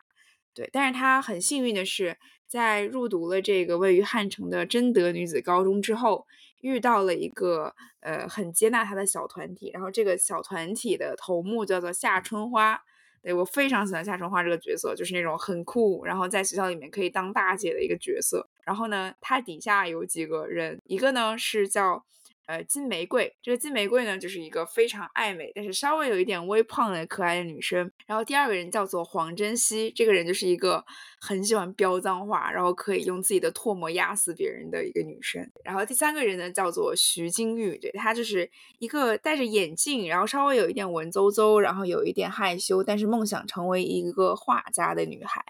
[0.53, 2.15] 对，但是他很幸运的是，
[2.47, 6.27] 在入读了这个位于汉城的贞德女子高中之后。
[6.63, 12.81] 遇到了一个呃很接纳他的小团体，然后这个小团体的头目叫做夏春花，
[13.21, 18.49] 对我非常喜欢夏春花这个角色，就是那种很酷，然后在学校里面可以当大姐的一个角色。
[18.63, 22.03] 然后呢，他底下有几个人，一个呢是叫。
[22.45, 27.89] 呃，金玫瑰这个金玫瑰呢，就是一个非常爱美，但是稍微有一点微胖的可爱的女生。
[28.05, 30.83] 然后第二个人叫做黄珍熙，这个人就是一个
[31.21, 35.49] 很喜欢飙脏话，然后可以用自己的唾沫压死别人的一个女生。
[35.63, 45.43] 然后第三个人呢，叫做徐金玉，对她就是一个戴着眼镜，然后稍微有一点文绉绉，然后有一点害羞，但是梦想成为一个画家的女孩。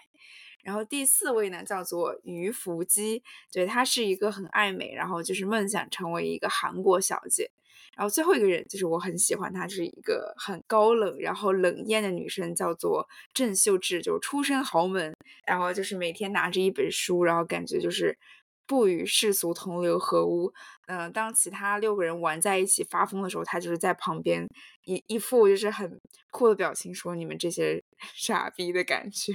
[0.64, 3.22] 然后第四位呢，叫做于福基，
[3.52, 7.50] 对，她是一个很爱美，然后就是梦想成为一个韩国小姐。
[7.96, 15.14] 然后最后一个人就是我很喜欢她，是一个很高冷然后冷艳的女生，叫做郑秀智，就出身豪门，
[15.46, 18.18] 然后就是每天拿着一本书，然后感觉就是
[18.66, 20.52] 不与世俗同流合污。
[20.86, 24.44] 嗯，当其他六个人玩在一起发疯的时候，她就是在旁边
[24.84, 26.00] 一一副就是很
[26.32, 27.84] 酷的表情，说你们这些
[28.16, 29.32] 傻逼的感觉。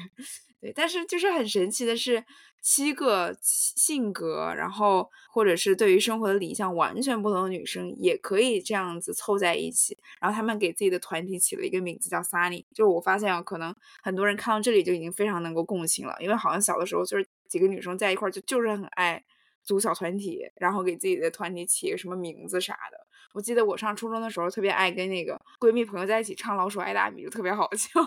[0.62, 2.24] 对，但是就是很神奇的是，
[2.62, 9.98] 七个性格，然后或者是对于生活的理想完全不同的女生，也可以这样子凑在一起。
[10.20, 12.66] 然后他们给自己的团体起了一个名字叫 Sunny。
[12.76, 19.24] 就我发现啊，可能很多人看到这里就已经非常能够共情了，因为好像小的时候就是几个女生在一块儿就就是很爱
[19.64, 23.08] 组小团体，然后给自己的团体起个什么名字啥的。
[23.34, 28.02] 我记得我上初中的时候，特别爱跟那个闺蜜朋友在一起唱《老鼠爱大米》，就特别好笑。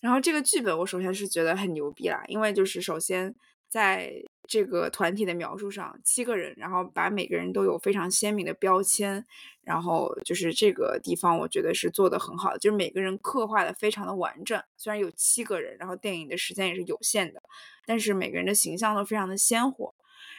[0.00, 3.32] 然后这个剧本，我首先是觉得很牛逼啦，因为就是首先
[3.68, 4.12] 在
[4.48, 9.24] 这个团体的描述上，七个人，然后把每个人都有非常鲜明的标签，
[9.62, 14.60] 然后就是这个地方，我觉得是做的很好的，就是每个人刻画的非常的完整。
[14.76, 17.40] 虽然有七个人，然后电影的时间也是有限的，
[17.86, 19.94] 但是每个人的形象都非常的鲜活。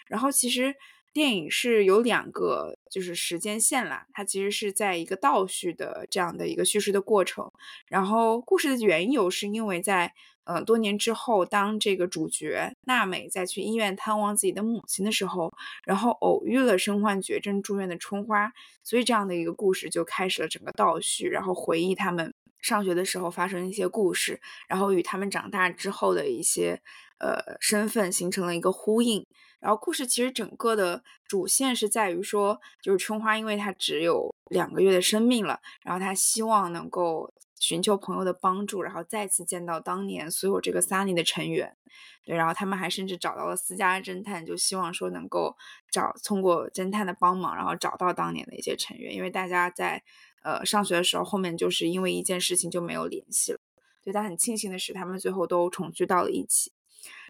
[0.07, 0.75] 然后其实。
[1.13, 7.51] 电影是有两个，就是时间线啦，它其实是在一个倒叙的这样的一个叙事的过程。
[7.87, 10.13] 然后故事的缘由是因为在
[10.45, 15.51] 呃多年之后，当这个主角娜美在去医院探望自己的母亲的时候，
[15.85, 18.51] 然后偶遇了身患绝症住院的春花，
[18.83, 26.81] 所以这样的一个故事就开始了整个倒叙，然后回忆他们上学的时候发生一些故事，然后与他们长大之后的一些
[27.19, 29.25] 呃身份形成了一个呼应。
[29.59, 41.77] 然后故事其实整个的主线是在于说，就是春花，因为她只有两个月的生命了，然后她希望能够寻求朋友的帮助，然后再次见到当年所有这个 Sunny 的成员。
[42.25, 45.55] 对，然后他们还甚至找到了私家侦探，就希望说能够
[45.91, 50.01] 找通过侦探的帮忙，然后找到当年的一些成员，因为大家在
[50.43, 53.59] 呃上学的时候，后面就是因为一件事情就没有联系了。
[54.03, 56.71] 对，他很庆幸的是，他们最后都重聚到了一起。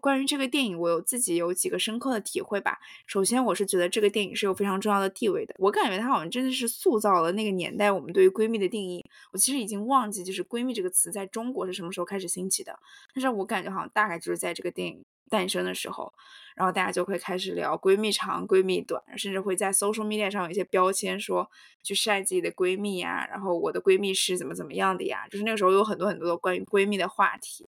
[0.02, 2.78] 关于这个电影，我有自己有几个深刻的体会吧。
[3.06, 5.54] 首先，我是觉得这个电影是有非常重要的地位的。
[5.58, 9.02] 我感觉它好像真的是塑造了那个年代我们对于闺蜜的定义。
[9.32, 12.78] 我其实已经忘记，就是闺蜜这个词在中国是什么时候开始兴起的。
[13.14, 16.12] 但是我感觉好像大概就是在这个电影诞生的时候，
[16.54, 21.50] 然后大家就会开始聊闺蜜长、闺蜜短，甚至会在 social media 上有一些标签，说
[21.82, 25.26] 去晒自己的闺蜜呀，然后我的闺蜜是怎么怎么样的呀。
[25.30, 27.66] 就是那个时候有很多很多的关于闺蜜的话题。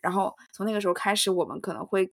[0.00, 2.12] 然后从那个时候开始，我们可能会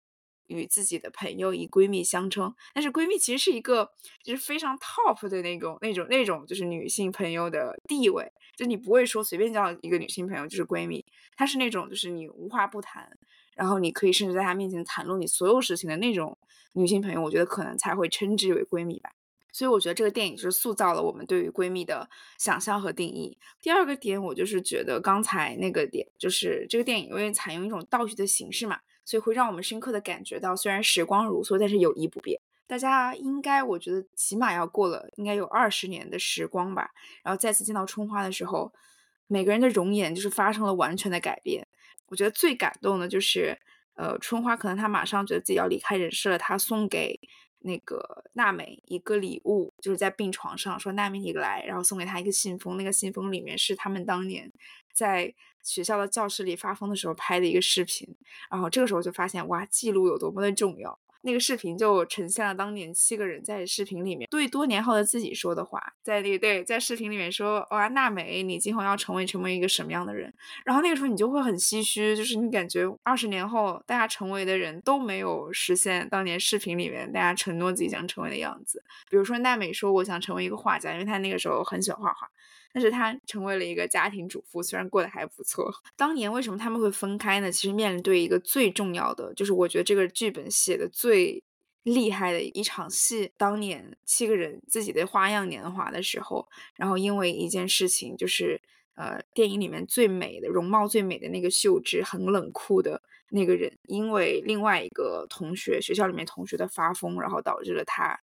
[0.48, 3.92] 与自己的朋友以闺蜜相称，但是闺蜜其实是一个
[4.24, 11.06] 就是非常 top 的那种、那种、那种就是女性朋友的地位，就你不会说随便叫一个女性朋友就是闺蜜，
[11.36, 13.10] 她是那种就是你无话不谈，
[13.58, 16.38] 然后你可以甚至在她面前袒露你所有事情的那种
[16.74, 19.12] 女性朋友，我觉得可能才会称之为闺蜜吧。
[19.52, 23.40] 所以我觉得这个电影就是塑造了我们对于闺蜜的想象和定义。
[23.60, 32.40] 第二个点，我就是觉得刚才那个点，就是这个电影因为采用一种倒叙的形式嘛，所以会让我们深刻的感觉到，虽然时光如梭，但是友谊不变。
[32.68, 36.92] 大家应该，我觉得起码要过了应该有二十年的时光吧，
[37.24, 38.72] 然后再次见到春花的时候，
[39.26, 41.67] 每个人的容颜就是发生了完全的改变。
[42.08, 43.58] 我觉得最感动的就是，
[43.96, 47.20] 呃，春花可能她马上觉得自己要离开人世了，她送给。
[47.62, 54.50] 那个娜美一个礼物，就是在病床上说娜美你来，然后送给她一个信封，那个信封里面是他们当年
[54.94, 55.34] 在
[55.64, 58.16] 学校的教室里发疯的时候拍的一个视频，
[58.50, 60.98] 然后这个时候就发现哇，记录有多么的重要。
[61.22, 70.34] 那个视频就呈现了当年七个人在视频里面对多年后的自己说的话，在那对在视频里面说哇娜美，你今后要成为成为一个什么样的人？
[70.66, 78.84] 然后那个时候你就会很唏嘘，就是你感觉二十年后大家成为的人都没有实现当年视频里面大家承诺自己想成为的样子。
[79.10, 82.30] 比如说娜美说我想成为一个画家，因为她那个时候很喜欢画画。
[82.74, 85.72] 但是她成为了一个家庭主妇，虽然过得还不错。
[85.96, 87.52] 当年为什么他们会分开呢？
[87.52, 91.44] 其实面对一个最重要的，就是我觉得这个剧本写的最
[91.84, 93.32] 厉害的一场戏。
[93.38, 98.62] 当年七个人自己的花样年华的时候，然后因为一件事情，就是
[98.96, 108.20] 呃，电影里面最美的容貌最美的那个秀智，很冷酷的那个人，因为另外一个同学学校里面同学的发疯，然后导致了他。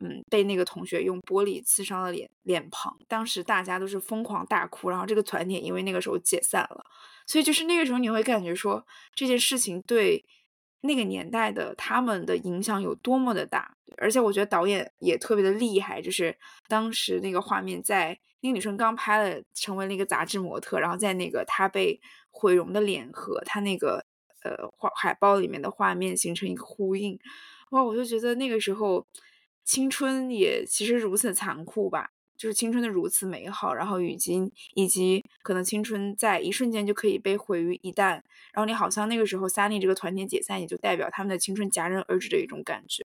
[0.00, 6.84] 嗯，被那个同学用玻璃刺伤了脸脸庞，当时大家都是疯狂大哭，然后这个团体因为那个时候解散了，
[7.26, 8.84] 所以就是那个时候你会感觉说
[9.14, 10.24] 这件事情对
[10.80, 16.36] 那个年代的他们的影响有多么的大，而且我觉得导演也特别的厉害，就是
[16.66, 22.00] 当时那个画面在那个女生刚拍了，成为了一个杂志模特，然后在那个她被
[22.32, 24.04] 毁容的脸和她那个
[24.42, 27.16] 呃画海报里面的画面形成一个呼应，
[27.70, 29.06] 哇，我就觉得那个时候。
[29.64, 38.20] 青春也其实如此残酷吧，就是青春的如此美好，然后已经以及可能青春在一瞬间就可以被毁于一旦，
[38.52, 43.04] 然后你好像那个时候 Sunny 这个团体解散，也就代表他们的青春戛然而止的一种感觉。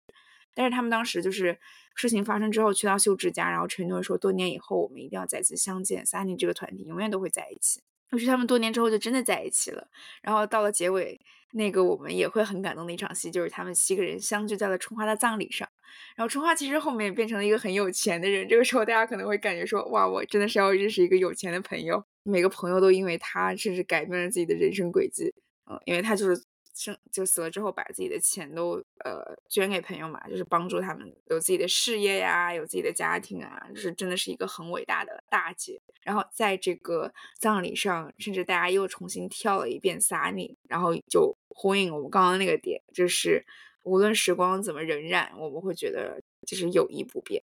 [0.53, 1.57] 但是他们当时就是
[1.95, 7.82] 事情发生之后去到秀智家，然后承诺说多年以后我们一定要再次相见，Sunny 这个团体永远都会在一起。
[8.12, 9.88] 于是他们多年之后就真的在一起了。
[10.22, 11.20] 然后到了结尾，
[11.53, 15.68] 那个我们也会很感动的一场戏，就是他们七个人相聚在了春花的葬礼上。
[16.16, 18.47] 然后春花其实后面变成了一个很有钱的人。
[18.47, 22.03] 这个时候大家可能会感觉说，哇，我真的是要认识一个有钱的朋友。
[22.24, 25.34] 每个朋友都因为他甚至改变了自己的人生轨迹。
[25.70, 26.43] 嗯，因为他就是。
[26.74, 35.82] 生就死了之后，把自己的钱都呃捐给朋友嘛，就是帮助他们有自己的事业呀，有自己的家庭啊，就是真的是一个很伟大的大姐。
[36.02, 43.46] 然后在这个葬礼上，甚至大家又重新跳了一遍《撒你》，然后就呼应我们刚刚那个点，就是
[43.84, 47.44] 无论时光怎么荏苒，我们会觉得就是友谊不变，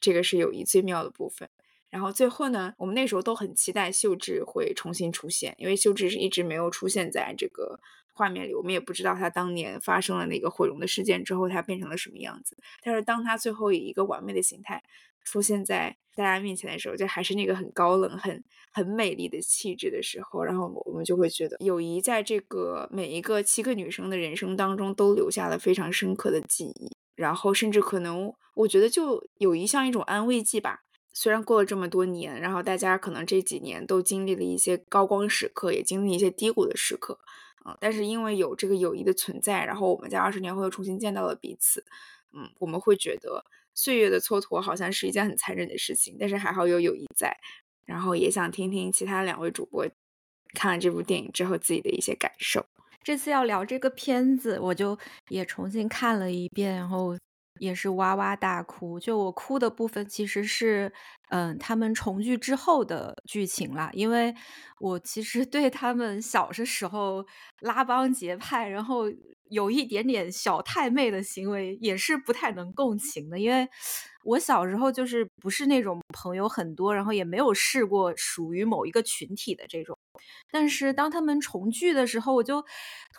[0.00, 1.48] 这个是友谊最妙的部分。
[1.90, 7.78] 然后最后呢，我们那时候都很期待秀智会重新出现，因为秀智是一直没有出现在这个。
[8.16, 12.56] 画面里，我们也不知道他当年发生了那个毁容的事件之后，他变成了什么样子。
[12.82, 14.82] 但是当他最后以一个完美的形态
[15.22, 18.42] 出现在大家面前的时候，就还是那个很高冷、很
[18.72, 26.90] 很美丽的气质的时候，然后我们就会觉得友谊在这个每一个七个女生的人生当中都留下了非常深刻的记忆。
[27.14, 30.80] 然后甚至可能，我觉得就友谊像一种安慰剂吧。
[31.12, 37.18] 虽然过了这么多年，然后大家可能这几年都经历了一些高光时刻，也经历一些低谷的时刻。
[37.80, 41.84] 但是因为有这个友谊的存在，然后我们在二十年后又重新见到了彼此，
[42.32, 43.44] 嗯，我们会觉得
[43.74, 47.36] 岁月的蹉跎好像是一件很残忍的事情，但是还好有友谊在。
[47.84, 49.86] 然后也想听听其他两位主播
[50.54, 52.66] 看了这部电影之后自己的一些感受。
[53.02, 54.98] 这次要聊这个片子，我就
[55.28, 57.16] 也重新看了一遍，然后。
[57.58, 60.92] 也是哇哇大哭，就我哭的部分其实是，
[61.30, 63.90] 嗯，他们重聚之后的剧情啦。
[63.92, 64.34] 因为
[64.80, 67.24] 我其实对他们小的时候
[67.60, 69.04] 拉帮结派，然后
[69.50, 73.38] 有一点点小太妹的行为，也是不太能共情的。
[73.38, 73.68] 因为
[74.24, 79.96] 我小时候就是不是那种朋友很多，然后也没有试过属于某一个群体的这种。
[80.50, 82.64] 但是当他们重聚的时候，我就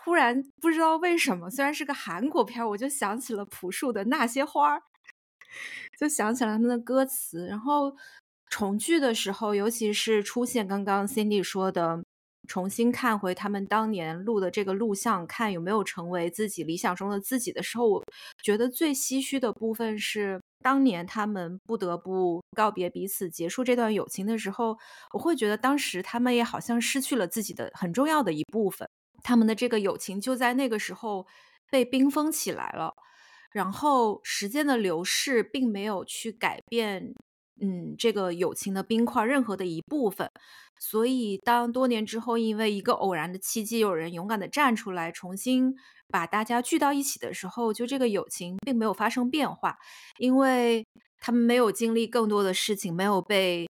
[0.04, 4.82] 突然不知道为什么，虽然是个韩国片，我就想起了朴树的那些花儿，
[5.98, 7.46] 就想起了他们的歌词。
[7.46, 7.96] 然后
[8.50, 12.02] 重聚的时候，尤其是出现刚刚 Cindy 说的
[12.46, 18.04] 重新看回他们当年录的这个录像，看有没有成为自己理想中的自己的时候，我
[18.42, 24.78] 觉得最唏嘘的部分是，当年他们不得不告别彼此，结束这段友情的时候，
[25.12, 28.88] 我会觉得当时他们也好像失去了自己的很重要的一部分，
[29.22, 31.26] 他们的这个友情就在那个时候
[31.70, 32.94] 被冰封起来了。
[33.50, 37.14] 然后时间的流逝并没有去改变，
[37.60, 40.30] 嗯，这个友情的冰块任何的一部分。
[40.78, 45.74] 所以当多年之后，因为一个偶然的契机，有人勇敢的站出来，重新
[46.08, 49.76] 把大家聚到一起的时候，就这个友情并没有发生变化，
[50.18, 50.86] 因为
[51.18, 53.66] 他们没有经历更多的事情，没有被，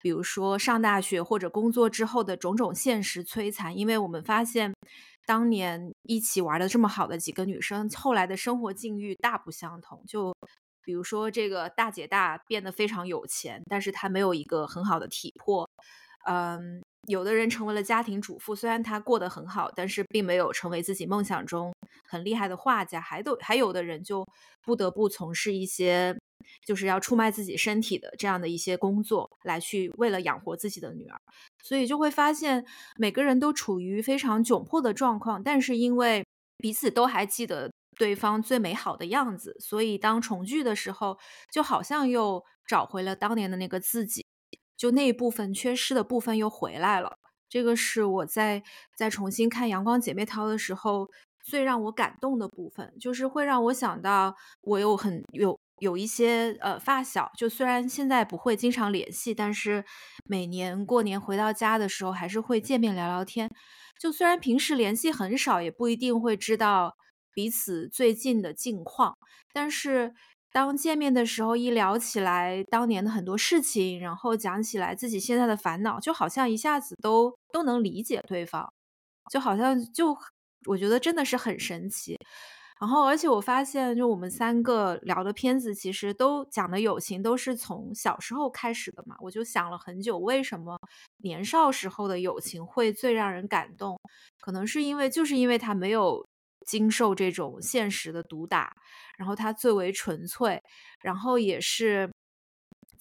[0.00, 3.76] 比如说上大学或者工作之后的种种现实摧残。
[3.76, 4.72] 因为我们发现。
[5.26, 10.02] 当年一起玩的这么好的几个女生，后来的生活境遇大不相同。
[10.06, 10.34] 就
[10.82, 15.68] 比如说这个大姐大变得非常有钱，但是她没有一个很好的体魄。
[16.26, 21.72] 嗯，有的人成为了家庭主妇，虽然她过得很好，但是并没有成为自己梦想中
[22.08, 23.00] 很厉害的画家。
[23.00, 24.26] 还都还有的人就
[24.62, 26.19] 不得不从事一些。
[26.64, 31.20] 就是要出卖自己身体的这样的一些工作，来去为了养活自己的女儿，
[31.62, 32.64] 所以就会发现
[32.96, 36.24] 每个人都处于非常窘迫的状况，但是因为
[36.58, 41.18] 彼此都还记得对方最美好的样子，所以当重聚的时候，
[41.52, 44.24] 就好像又找回了当年的那个自己，
[44.76, 47.16] 就那一部分缺失的部分又回来了。
[47.48, 48.62] 这个是我在
[48.96, 51.10] 在重新看《阳光姐妹淘》的时候
[51.42, 55.58] 最让我感动的部分，就是会让我想到我有很有。
[55.80, 59.84] 有一些呃发小，就虽然现在不会经常联系，但是
[60.24, 63.50] 每年过年回到家的时候，还是会见面聊聊天。
[63.98, 66.96] 就虽然平时联系很少，也不一定会知道
[67.34, 69.16] 彼此最近的近况，
[69.52, 70.14] 但是
[70.52, 78.72] 当见面的时候，一聊起来当年的很多事情，然后讲起来自己现在的烦恼，就好像一下子都都能理解对方，
[79.30, 80.16] 就好像就
[80.66, 82.18] 我觉得真的是很神奇。
[82.80, 89.14] 然后，而且我发现，就我们三个聊的片子，其实都讲的友情都是从小时候开始的嘛。
[89.20, 90.78] 我就想了很久，为什么
[91.18, 94.00] 年少时候的友情会最让人感动？
[94.40, 96.26] 可能是因为，就是因为他没有
[96.66, 98.74] 经受这种现实的毒打，
[99.18, 100.62] 然后他最为纯粹，
[101.02, 102.10] 然后也是。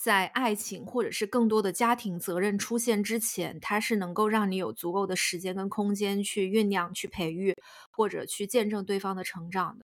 [0.02, 7.54] 在爱情或者是更多的家庭责任出现之前，它是能够让你有足够的时间跟空间去酝酿、去培育，
[7.92, 9.84] 或者去见证对方的成长的。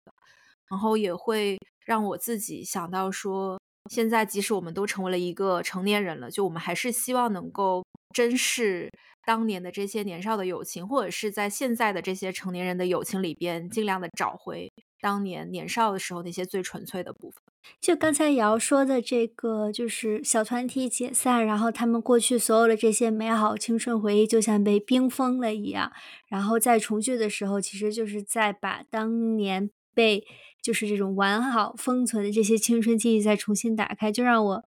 [0.69, 3.59] 然后也会让我自己想到说，
[3.91, 8.89] 现在即使我们都成为了一个成年人了，就我们还是希望能够珍视
[9.25, 17.54] 当年的这些年少的友情，或者是在现在的这些成年人的友情里边，尽量的找回当年年少的时候那些最纯粹的部分。
[17.81, 25.91] 就刚才瑶说的这个，就是小团体解散，然后他们过去所有的这些美好青春回忆，就像被冰封了一样。
[26.27, 30.25] 然后在重聚的时候，其实就是在把当年被
[30.61, 34.65] 就是这种完好封存的这些青春记忆再重新打开，就让我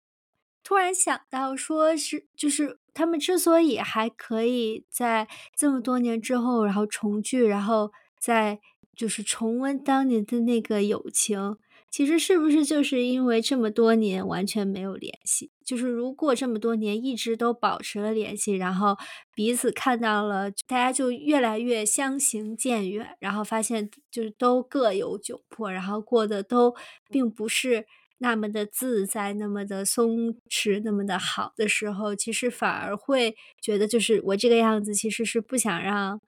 [0.63, 8.59] 突然想到，说是就是他们之所以还可以在这么多年之后，然后重聚，然后再
[8.95, 11.57] 就是重温当年的那个友情。
[11.95, 15.49] 其实是不是就是因为这么多年完全没有联系？
[15.63, 18.97] 就是如果这么多年一直都保持了联系，然后
[19.33, 26.75] 彼此看到了，大家就越来越相行渐远，然后发现就是都各有窘迫，然后过得都
[27.09, 27.85] 并不是
[28.17, 36.19] 那么的自在，那么的松弛，那么的好的时候，其实反而会觉得，就是我这个样子其实是不想让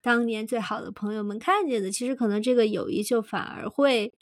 [0.00, 1.90] 当年最好的朋友们看见的。
[1.90, 4.12] 其实可能这个友谊就反而会。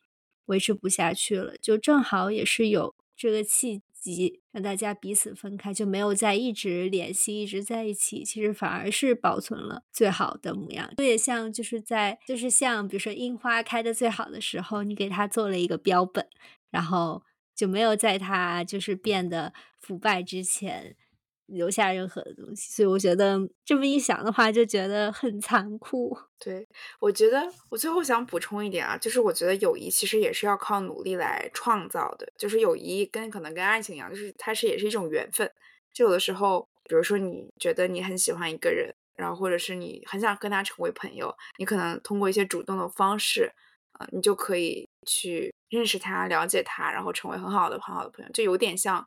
[0.46, 8.22] 维持不下去了，就正好也是有这个契机，让大家彼此分开，就没有再一直联系，一直在一起。
[8.24, 10.92] 其实反而是保存了最好的模样。
[10.96, 16.28] 这也像就是在就是像比如说樱花开的最好的时候，你给它做了一个标本，
[16.70, 17.22] 然后
[17.54, 20.96] 就没有在它就是变得腐败之前。
[21.46, 26.16] 留下任何的东西，所以我觉得这么一想的话，就觉得很残酷。
[26.38, 26.66] 对，
[26.98, 32.32] 我觉得我最后想补充一点啊，就是我觉得友谊其实也是要靠努力来创造的。
[32.38, 35.50] 就是友谊跟可能跟爱情一样，就是它是也是一种缘分。
[35.92, 43.52] 就有的时候，比如说你觉得你很喜欢一个人，然后或者是你很想跟他成为朋友，你可能通过一些主动的方式，
[43.98, 49.06] 呃，你就可以去认识他、了解他，然后成为很好的很好的朋友，就有点像。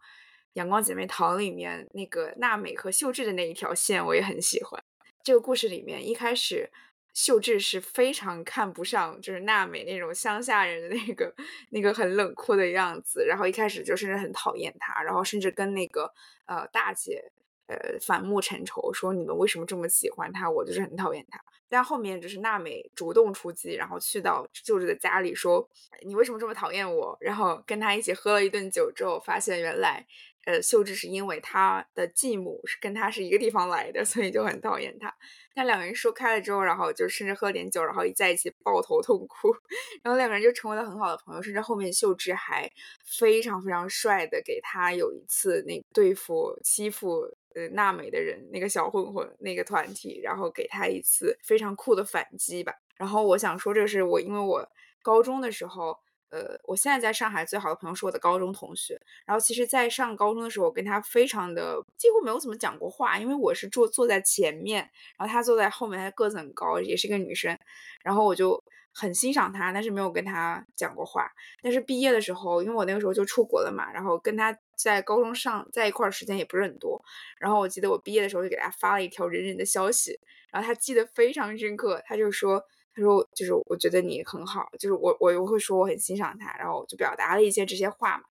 [0.58, 4.84] 阳光姐妹淘里面那个娜美和秀智的那一条线，我也很喜欢。
[5.24, 6.72] 这个故事里面，一开始
[7.14, 11.32] 秀智是非常看不上，就是娜美那种乡下人的那个
[11.70, 16.12] 那个很冷酷的样子，然后一开始就甚至很讨厌她，然后甚至跟那个
[16.48, 17.32] 呃大姐
[17.68, 21.40] 呃反目成仇，说你们为什么这么喜欢她，我就是很讨厌她。
[21.70, 25.70] 但后面就是娜美主动出击，然后去到舅舅的家里说
[26.04, 30.08] 你为什么这么讨厌我，然后跟他一起喝了一顿酒之后，发现原来。
[30.48, 35.14] 呃，秀智是因为他的继母是跟他是一个地方来的，所以就很讨厌他。
[35.54, 39.54] 但两个人说开了之后，然后就甚至喝点酒，然后一在一起抱头痛哭，
[40.02, 41.42] 然后两个人就成为了很好的朋友。
[41.42, 42.72] 甚至后面秀智还
[43.04, 47.24] 非常非常帅的给他有一次那对付欺负
[47.54, 52.74] 呃娜美的人那个小混混那个团体，然后给他一次非常酷的反击吧。
[52.96, 54.66] 然后我想说，这是我因为我
[55.04, 56.00] 高中的时候。
[56.30, 59.00] 呃，我现在在上海最好的朋友是我的高中同学。
[59.26, 67.58] 然后其实，在上高中的时候，我跟他非常的几乎没有怎么讲过话，因为我是坐坐在前面，然后他坐在后面，他个子很高，也是一个女生。
[68.04, 68.62] 然后我就
[68.94, 71.32] 很欣赏他，但是没有跟他讲过话。
[71.62, 77.02] 但是毕业的时候，因为我那个时候就出国了嘛，然后跟他在高中上在一块儿时间也不是很多。
[77.40, 80.20] 然后我记得我毕业的时候就给他发了一条人人的消息，
[80.52, 82.62] 然后他记得非常深刻，他就说。
[82.98, 88.24] 他说：“就是我觉得你很好，就是我我我会说我很欣赏他，然后就表达了一些这些话嘛。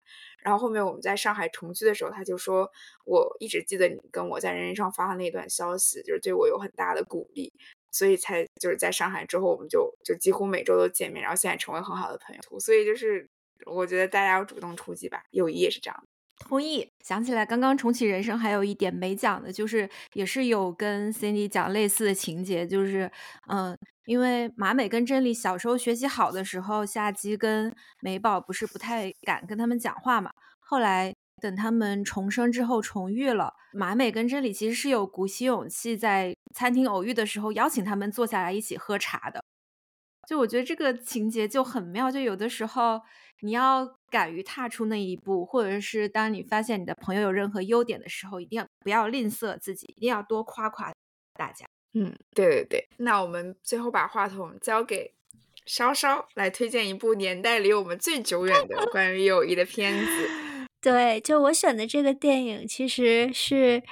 [0.43, 2.69] 然后后面我们在上海重聚的时候，他就说
[3.05, 7.53] 我一直记得你跟我在人人上发的那段消息，就是对我有很大的鼓励，
[7.93, 12.59] 所以才就是在上海之后，我们就就几乎每周都见面，然后现在成为很好的朋友。
[12.59, 13.29] 所以就是
[13.67, 16.09] 我觉得大家要主动出击吧，友谊也是这样的。”
[16.39, 16.91] 同意。
[17.03, 23.11] 想起来刚刚重启人生还有一点没讲的，就是也是有跟 Cindy 讲类似的情节，就是
[23.49, 23.77] 嗯。
[24.07, 30.31] 因为马美跟真理小时候学习好的时候，夏姬跟美宝不是不太敢跟他们讲话嘛。
[30.61, 31.13] 后来
[31.43, 39.43] 等他们重生之后重遇了，马美跟真理其实是有鼓起勇气在餐厅偶遇的时候邀请他们坐下来一起喝茶的。
[40.29, 43.01] 就我觉得这个情节就很妙，就有的时候
[43.41, 50.93] 你要敢于踏出那一步，或者是当你发现你的朋友有任何优点的时候，一定要不要吝啬自己，一定要多夸夸
[51.35, 51.67] 大家。
[51.95, 55.13] 嗯，对对对，那我们最后把话筒交给
[55.65, 60.31] 稍稍来推荐一部年代离我们最久远的 关于友谊的片子。
[60.81, 63.83] 对，就我选的这个电影，其实是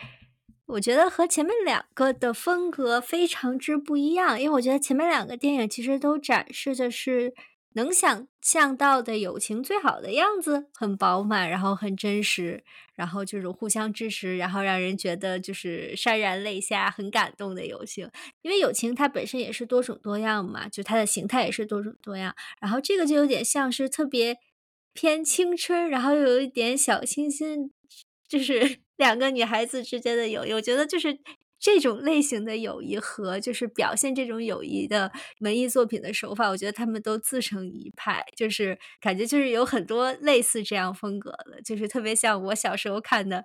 [0.66, 7.34] 我觉得和前面两个的风格非常之不一样，因为我觉得前面两个电影其实都展示的是。
[7.74, 12.64] 能想象到的友情最好的样子，很饱满，然后很真实，
[12.94, 18.08] 然后这种互相支持，然后让人觉得就是潸然泪下，很感动的友情。
[18.42, 22.34] 因为友情它本身也是多种多样嘛，就它的形态也是多种多样。
[22.60, 24.38] 然后这个就有点像是特别
[24.92, 27.72] 偏青春，然后又有一点小清新，
[28.28, 30.52] 就是 两个女孩子之间的友谊。
[30.52, 31.18] 我觉得就是。
[31.64, 35.10] 这种类型的友谊和就是表现这种友谊的
[35.40, 43.38] 文艺作品的手法，我觉得他们都自成一派，就是感觉就是有很多类似这样风格的，就是特别像我小时候看的《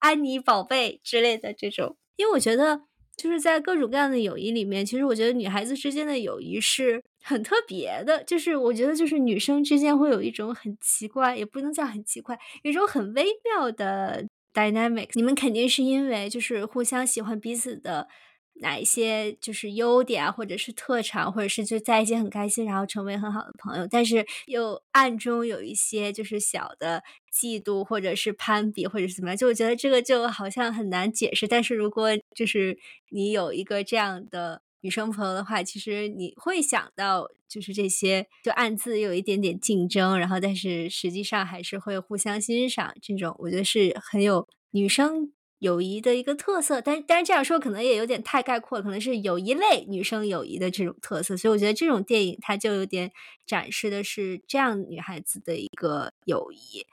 [0.00, 1.96] 安妮宝贝》之类的这种。
[2.16, 2.80] 因为我觉得
[3.16, 14.26] 就是在各种各样的友谊里面，其实我觉得女孩子之间的友谊是很特别的，就是我觉得就是女生之间会有一种很奇怪，也不能叫很奇怪，有一种很微妙的。
[14.52, 18.08] Dynamics，你们肯定是因为就是互相喜欢彼此的
[18.54, 23.86] 哪一些就是优点啊，或者是特长，或者是就在一起很开心，然后成为很好的朋友。
[23.90, 29.36] 但是又暗中有一些就是小的嫉妒，或者是攀比，或者是怎么样。
[29.36, 31.46] 就我觉得这个就好像很难解释。
[31.48, 32.78] 但是如果就是
[33.10, 34.62] 你有一个这样的。
[34.82, 46.80] 女生朋友的话，其实你会想到就是这些，就暗自有一点点竞争，然后但是实际上还是会互相欣赏，这种我觉得是很有女生友谊的一个特色。
[46.80, 51.36] 但但是这样说可能也有点太概括，可能是有一类女生友谊的这种特色。
[51.36, 53.12] 所以我觉得这种电影它就有点
[53.46, 56.86] 展示的是这样女孩子的一个友谊。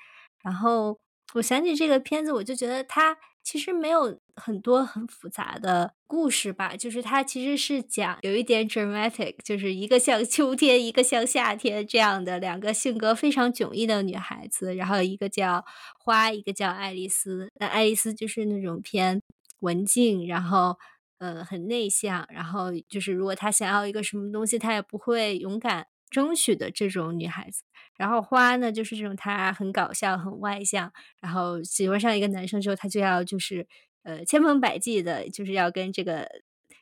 [0.43, 0.99] 然后
[1.35, 3.17] 我想起这个片子，我就觉得它。
[3.47, 15.63] 其实没有很多很复杂的故事吧，就是它其实是讲有一点 dramatic，就是一个像秋天，一个像夏天这样的两个性格非常迥异的女孩子，然后一个叫
[15.97, 17.49] 花，一个叫爱丽丝。
[17.57, 19.21] 那爱丽丝就是那种偏
[19.61, 20.77] 文静，然后
[21.19, 27.63] 呃很内向，然后就是如果她想要一个什么东西，她也不会勇敢争取的这种女孩子。
[27.95, 33.67] 然后花呢，就是这种她很搞笑、很外向，然后喜欢上一个男生之后，她就要就是
[34.03, 36.27] 呃千方百计的，就是要跟这个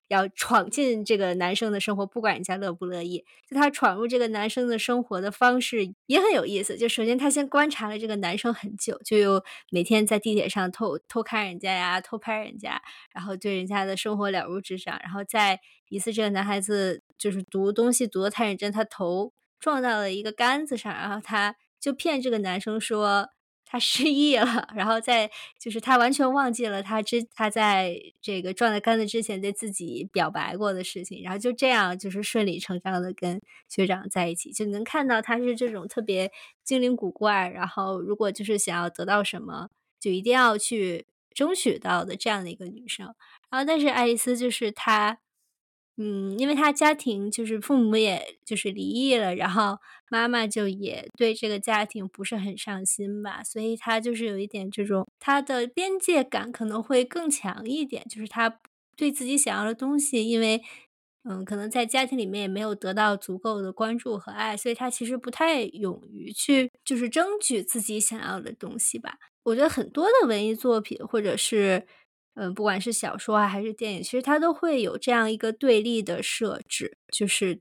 [0.07, 3.25] 要闯进这个男生的生活，不管人家乐不乐意。
[3.49, 6.77] 就她闯入这个男生的生活的方式也很有意思。
[6.77, 12.81] 就首先她先观察了这个男生很久，就有每天在地铁上偷偷看人家呀，偷拍人家，
[13.13, 14.99] 然后对人家的生活了如指掌。
[15.03, 19.33] 然后在一次这个男孩子就是读东西读的太认真，他头。
[19.57, 23.29] 撞到了一个杆子上，然后他就骗这个男生说，
[23.75, 36.31] 他失忆了， 然后在就是他完全忘记了他之他在这个撞在杆子之前对自己表白过的事情，然后就这样就是顺理成章的跟学长在一起，就能看到他是这种特别
[36.63, 39.69] 精灵古怪，然后如果就是想要得到什么，
[39.99, 43.13] 就一定要去争取到的这样的一个女生。
[43.49, 45.17] 然后但是爱丽丝就是她。
[45.97, 49.77] 嗯，因为他家庭就是父母也就是离异了，然后
[50.09, 58.59] 妈妈就也对这个家庭不是很上心吧，所以他就是有一点这种他的边界感可能会更强一点，就是他
[58.97, 60.61] 对自己想要的东西，因为
[61.23, 69.17] 嗯，可能在家庭里面也没有得到足够的关注和爱，所以他其实不太勇于去就是争取自己想要的东西吧。
[69.43, 71.87] 我觉得很多的文艺作品或者是。
[72.35, 77.59] 嗯，不管是小说啊还是电影，其实它都会有这样一个对立的设置，就是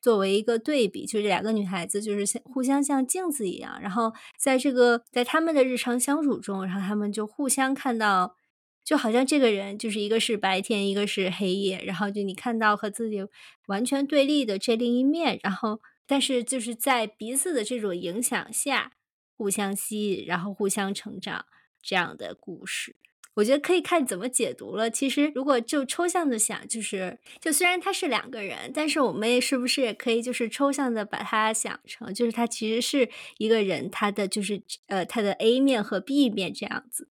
[0.00, 8.34] 作为一个对比，就是两个女孩子就是像互相像镜子一样，然后在这个在他们的日常相处中，然后他们就互相看到，
[8.82, 13.26] 就好像这个人就是一个是白天，一个是黑夜，然后就你看到和自己
[13.66, 18.92] 完全对立的这另一面，然后但是就是在彼此的这种影响下
[19.36, 21.44] 互相吸引，然后互相成长
[21.82, 22.96] 这样的故事。
[23.34, 24.90] 我觉得可以看怎么解读了。
[24.90, 33.08] 其实，如果就抽象的想，就是就虽然他是两个人，但是我们也是不是也可以就是抽象的把它想成，就是他其实是
[33.38, 37.08] 一个人，他的就是呃他的 A 面和 B 面这样子。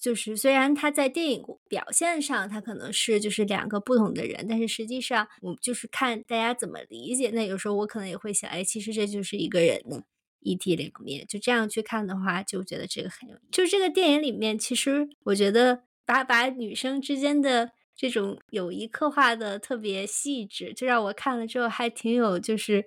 [0.00, 7.30] 就是虽然他在电影表现上他可能是就是两个不同的人，但是实际上我就是看大家怎么理解。
[7.34, 10.02] 那有时候我可能也会想，哎，其实这就是一个人呢。
[10.40, 13.36] 一体两面，就这样去看的话，就觉得这个很有。
[13.50, 22.84] 就这个电影里面，其实我觉得把把女生之间的这种友谊刻画的特别细致，就让我看了之后还挺有，就是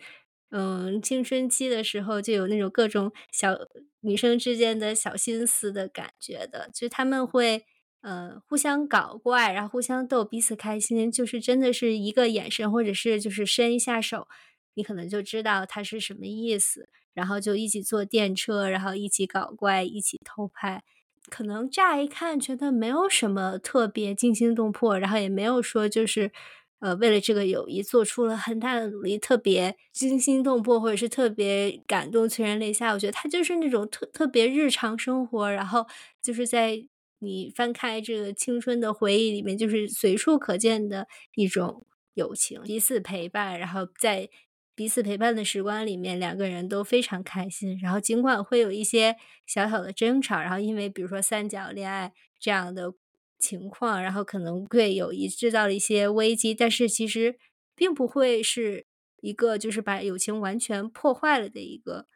[0.50, 3.56] 嗯，青春期的时候就有那种各种小
[4.02, 7.64] 女生之间的小心思的感觉的，就他们会
[8.02, 14.28] 呃互相搞怪，然后互相逗，彼此开心，就是真的是一个眼神或者是就是伸一下手，
[14.76, 16.90] 你可能就知道他是什么意思。
[17.14, 20.84] 然后就一起坐电车，然后一起搞怪，一起偷拍。
[21.30, 26.32] 可能乍一看觉得没有什么特别惊心动魄，然后也没有说就是，
[26.80, 32.92] 呃，为了这个友谊做出了很大的努力，特别惊心动魄或者是特别感动催人泪下。
[32.94, 35.86] 我觉得他就是那种特特别日常生活，然后
[36.20, 36.84] 就是在
[37.20, 44.32] 你翻开这个青春的回忆里面，就是随处可见的一种友情，彼此陪伴，然后在。
[44.76, 47.78] 彼此陪伴的时光里面，两个人都非常开心。
[47.82, 49.16] 然后尽管会有一些
[49.46, 52.94] 小小的争吵，然后因为比如说三角恋爱这样的
[53.38, 57.38] 情况，然后可能对友谊制造了一些危机，但是其实
[57.76, 58.86] 并不会是
[59.22, 62.08] 一个就是把友情完全破坏了的一个。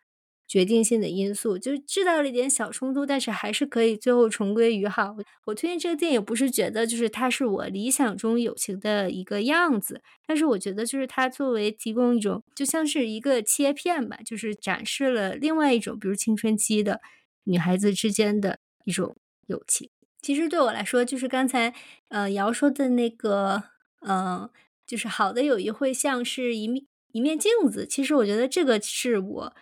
[0.47, 5.17] 决定性的因素就制造了一点小冲突，但是还是可以最后重归于好。
[5.45, 17.01] 我推荐这个电影，不是觉得就是它是我理想中友情的一个样子，但是我觉得就是它作为提供一种，就像是一个切片吧，就是展示了另外一种，比如青春期的
[17.43, 19.17] 女孩子之间的一种
[19.47, 19.89] 友情。
[20.21, 21.73] 其实对我来说，就是刚才
[22.07, 23.63] 呃瑶说的那个，
[24.07, 24.49] 嗯，
[24.85, 27.85] 就是好的友谊会像是一面一面镜子。
[27.85, 29.53] 其实我觉得这个是我。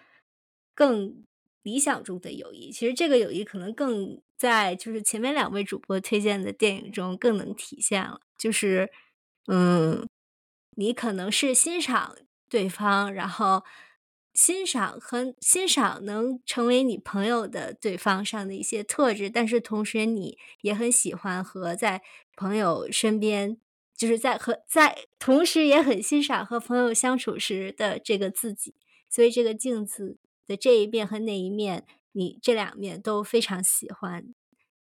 [0.75, 1.23] 更
[1.63, 8.19] 理想中的友谊，其实这个友谊可能更在就是前面两位主播推荐的电影中更能体现了。
[8.37, 8.91] 就是，
[9.47, 10.07] 嗯，
[10.75, 12.15] 你可能是欣赏
[12.49, 13.63] 对方，然后
[14.33, 22.03] 欣赏和欣赏能成为你朋友的对方上的一些特质，但是同时你也很喜欢和在
[22.35, 23.57] 朋友身边，
[23.95, 28.75] 就是在和在同时也很欣赏和朋友相处时的这个自己，
[29.09, 30.17] 所以这个镜子。
[30.47, 34.33] 的这一面和那一面，你这两面都非常喜欢，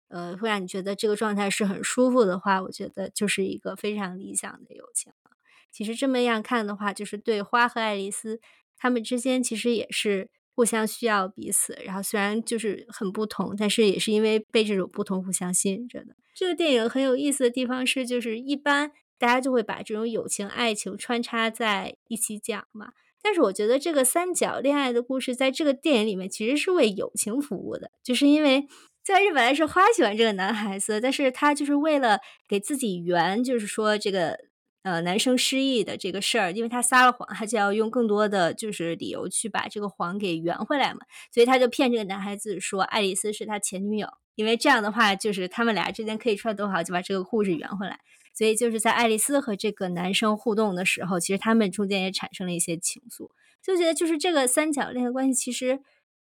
[0.08, 5.32] 呃，会让你觉得这个状态是很舒服的话，我觉得就是一个非常理想的友情了。
[5.70, 8.40] 其实这么样看的话，就是对花和爱丽丝
[8.76, 16.16] 他们之间其实也是互相需要彼此，然后虽然就是很不同，但是也是因为被这种不同互相吸引着的。
[16.34, 22.92] 这个电影很有意思的地方是，就是一般大家就会把这种友情、爱情穿插在一起讲嘛。
[23.22, 28.66] 但是我觉得这个三角恋爱的故事，在这个电影里面其实是为友情服务的，就是因为
[29.04, 34.38] 在日本来是花喜欢这个男孩子，但是他就是为了给自己圆，就是说这个
[34.82, 41.00] 呃男生失忆的这个事儿，因为他撒了谎，他就要用更多的就是理由去把这个谎给圆回来嘛，
[41.32, 47.98] 所以他就骗这个男孩子说爱丽丝是他前女友，因为这样的话就是他们俩之间可以串多好，就把这个故事圆回来。
[48.38, 53.28] 所以就是在爱丽丝和这个男生互动的时候，其实他们中间也产生了一些情愫，
[53.60, 55.80] 就觉得就是这个三角恋的关系，其实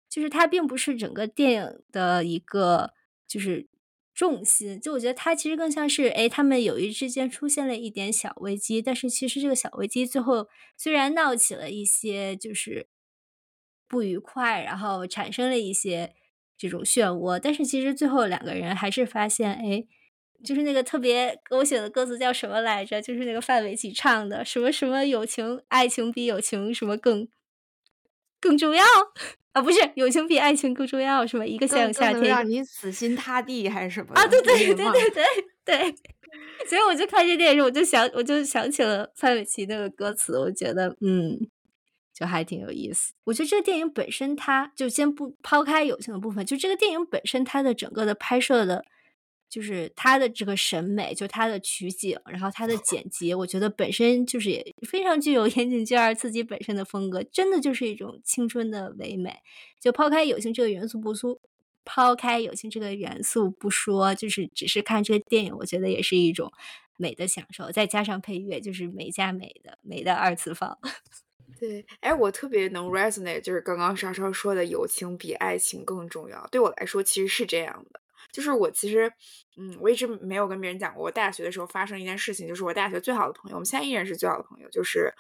[0.08, 2.92] 就是它并不是整个电影的一个
[3.26, 3.66] 就是
[4.14, 4.80] 重心。
[4.80, 10.46] 就我觉得它其实更像是，哎，他们友谊之间出现了一点小危机，但是其实这个小危机最后
[10.76, 12.86] 虽然闹起了一些就是
[13.88, 16.14] 不愉快，然后产生了一些
[16.56, 19.84] 这种漩涡，但是其实最后两个人还是发现，哎。
[20.44, 23.00] 就是那个特别狗血的歌词叫什么来着？
[23.00, 27.26] 就是那个范玮琪唱的，什么什么友情，爱情比友情什么更
[28.40, 28.84] 更重要
[29.52, 29.62] 啊？
[29.62, 31.46] 不是，友情比爱情更重要，是吧？
[31.46, 34.26] 一个像夏天，让你死心塌地还是什么啊？
[34.26, 35.24] 对对对对对
[35.64, 35.94] 对。
[36.68, 41.48] 所以我就看这电影，我就想，我就想起了范玮琪那个歌词，我觉得嗯，
[42.12, 43.12] 就还挺有意思。
[43.24, 48.84] 我觉得这个电影本身，它就先不抛开友情的部分，就这个电影本身，它的整个的拍摄的。
[49.54, 59.32] 就是他的这个审美，就他的取景，然后他的 剪辑，我觉得本身就是也非常具有 岩井俊二自己本身的风格，真的就是一种青春的唯美。
[59.78, 61.38] 就抛开友情这个元素不说，
[61.84, 66.52] 抛开友情这个元素不说，就是只是看这个电影，我觉得也是一种
[66.96, 67.70] 美的享受。
[67.70, 70.76] 再加上配乐，就是美加美的美的二次方。
[71.60, 76.44] 对，哎，我特别能 resonate，就是刚刚莎莎说的友情比爱情更重要。
[76.50, 78.00] 对我来说，其实是这样的。
[78.34, 79.10] 就是我其实，
[79.56, 84.68] 嗯，我一直没有跟别人讲过，我大学的时候发生一件事情，就是我大学最好的朋友，我们现在依然是最好的朋友。
[84.70, 85.14] 就是，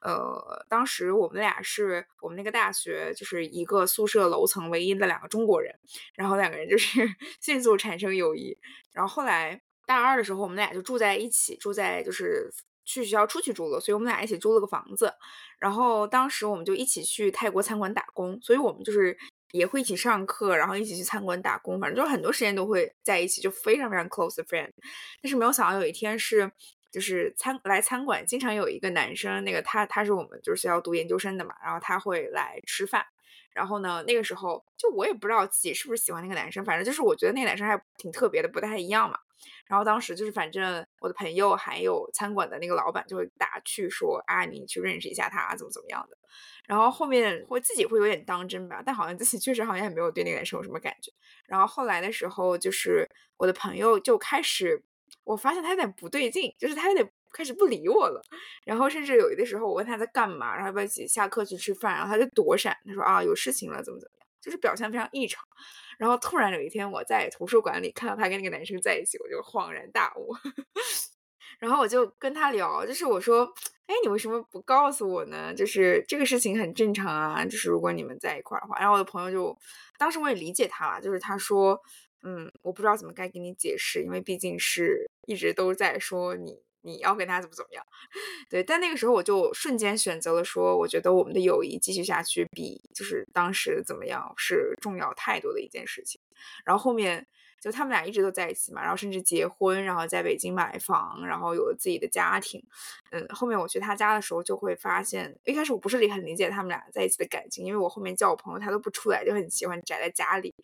[0.00, 5.74] 呃，当时我们俩是我们那个大学就是一个宿舍楼层唯一的两个中国人，
[6.14, 7.00] 然后两个人就是
[7.42, 8.56] 迅速产生友谊。
[8.92, 12.48] 然后后来大二的时候，我们俩就住在一起，住在就是
[12.84, 15.12] 去学校出去住了，所以我们俩一起租了个房子。
[15.58, 19.18] 然后当时我们就一起去泰国餐馆打工，所以我们就是。
[19.52, 24.70] 也会一起上课，然后一起去餐馆打工，反正就是很多时间都会在一起，就非常非常 close 的 friend。
[25.22, 26.50] 但是没有想到有一天是，
[26.90, 33.04] 就是餐来餐馆，经常有一个男生，那个他他是我们就是学校读研究生的嘛，然后他会来吃饭。
[33.52, 39.18] 然后呢，那个时候就我也不知道自己是不是喜欢那个男生，反正就是我觉得那个男生还挺特别的，不太一样嘛。
[39.66, 46.16] 然后当时就是反正我的朋友还有餐馆的那个老板就会打趣说啊，你去认识一下他，怎么怎么样的。
[46.66, 51.10] 然后后面会自己会有点当真吧，但好像自己确实好像也没有对那个男生有什么感觉。
[51.46, 54.80] 然后后来的时候，就是我的朋友就开始，
[55.24, 58.22] 我发现他有点不对劲，就是他有点开始不理我了。
[58.64, 65.44] 然后甚至有的时候我问他在干嘛，然后要不要一起下课去吃饭，然后他就躲闪，他说啊有事情了，怎么怎么，就是表现非常异常。
[65.98, 70.34] 然后突然有一天我在图书馆里看到他跟那个男生在一起，我就恍然大悟。
[71.58, 73.44] 然后我就跟他聊，就是我说，
[73.86, 75.52] 哎，你为什么不告诉我呢？
[75.52, 78.78] 就是这个事情很正常啊，就是如果你们在一块儿的话。
[78.78, 79.58] 然后我的朋友就，
[79.98, 81.78] 当时我也理解他了，就是他说，
[82.22, 87.84] 嗯，我不知道怎么该给你解释，因为毕竟是一直都在说你你要跟他怎么怎么样，
[88.48, 88.62] 对。
[88.62, 96.20] 但那个时候我就瞬间选择了说，我觉得我们的友谊继续下去比就是当时怎么样是重要太多的一件事情。
[96.64, 97.26] 然后后面。
[97.62, 102.58] 就他们俩一直都在一起嘛，然后甚至结婚，然后在北京买房，然后有了自己的家庭。
[103.10, 110.54] 嗯，后面我去他家的时候，就会发现，一开始我不是很理解他们俩在一起的感情，因为我后面叫我朋友，他都不出来，就很喜欢宅在家里。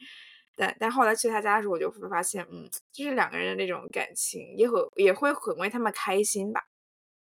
[0.57, 6.64] 但但后来去他家的时候，我就会发现，嗯，就是两个人的那种感情，也会也会很为他们开心吧，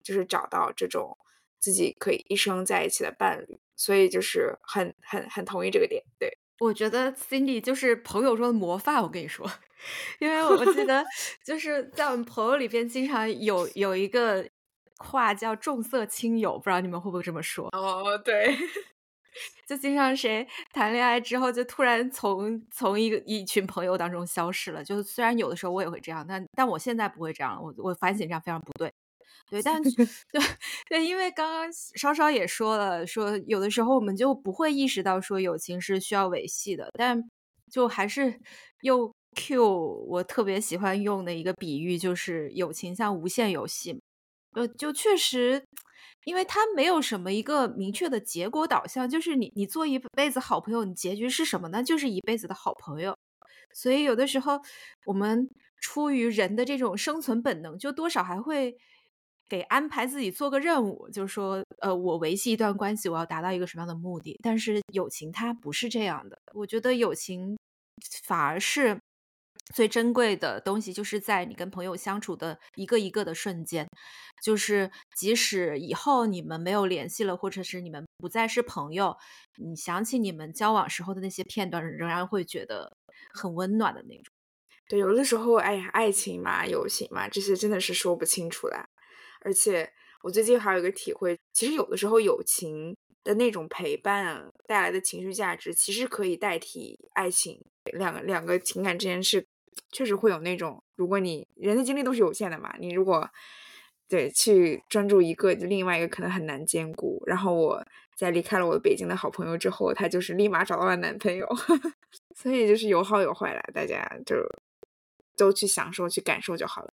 [0.04, 1.18] 就是找到这种
[1.60, 6.38] 自己可以一生在一起的伴侣，所以就是很很很同意这个点，对。
[6.60, 9.46] 我觉得 Cindy 就是朋友中的模范，我跟你说，
[10.20, 11.04] 因为我记得
[11.44, 14.48] 就是在我们朋友里边，经常有有一个
[14.98, 17.68] 话叫“重色轻友”，不知道你们会不会这么说？
[17.74, 18.56] 哦，对，
[19.68, 24.84] 就经常谁谈恋爱之后，就突然从从一个一群朋友当中消失了。
[24.84, 28.92] 就虽然有的时候我也会这样，但但我现在不会这样了，我我反省这样非常不对。
[29.50, 29.92] 对，但对
[30.90, 37.22] 对，因为刚刚稍稍也说了，说有的时候我们就不会意识到说友情是需要维系的，但
[37.72, 38.40] 就还是
[38.82, 44.00] 又 Q 我特别喜欢用的一个比喻，就是友情像无限游戏，
[44.54, 45.64] 呃，就确实，
[46.26, 51.84] 因为它没有什么一个明确的结果导向，就是你你做一辈子好朋友，你结局是什么呢？
[51.84, 53.18] 就是一辈子的好朋友，
[53.74, 54.60] 所以有的时候
[55.06, 55.50] 我们
[55.80, 58.78] 出于人的这种生存本能，就多少还会。
[59.50, 64.40] 给安排自己做个任务，就是说，呃，我维系一段关系，我要达到一个什么样的目的？
[64.42, 67.56] 但是友情它不是这样的，我觉得友情
[68.24, 68.98] 反而是
[69.74, 73.88] 最珍贵的东西，就是在你跟朋友相处的一个一个的瞬间，
[74.44, 79.16] 就是即使以后你们没有联系了，或者是你们不再是朋友，
[79.58, 82.98] 你想起你们交往时候的那些片段，仍然会觉得
[83.34, 84.26] 很温暖的那种。
[84.90, 88.86] 对，有的时候，哎呀，爱情嘛，友情嘛，这些真的是说不清楚的。
[89.46, 89.90] 而且
[90.24, 97.60] 我最近还有一个体会，其实有的时候友情的那种陪伴带来的情绪价值，其实可以代替爱情。
[97.98, 99.46] 两个两个情感之间是
[99.92, 103.30] 确实会有那种，如果你人的精力都是有限的嘛，你如果
[104.08, 107.24] 对去专注一个，就另外一个可能很难兼顾。
[107.26, 107.84] 然后我
[108.16, 111.48] 在离开了我北京的好朋友之后，他就是立马找到了男朋友，
[112.36, 114.36] 所以就是有好有坏啦，大家就
[115.36, 116.94] 都去享受、去感受就好了。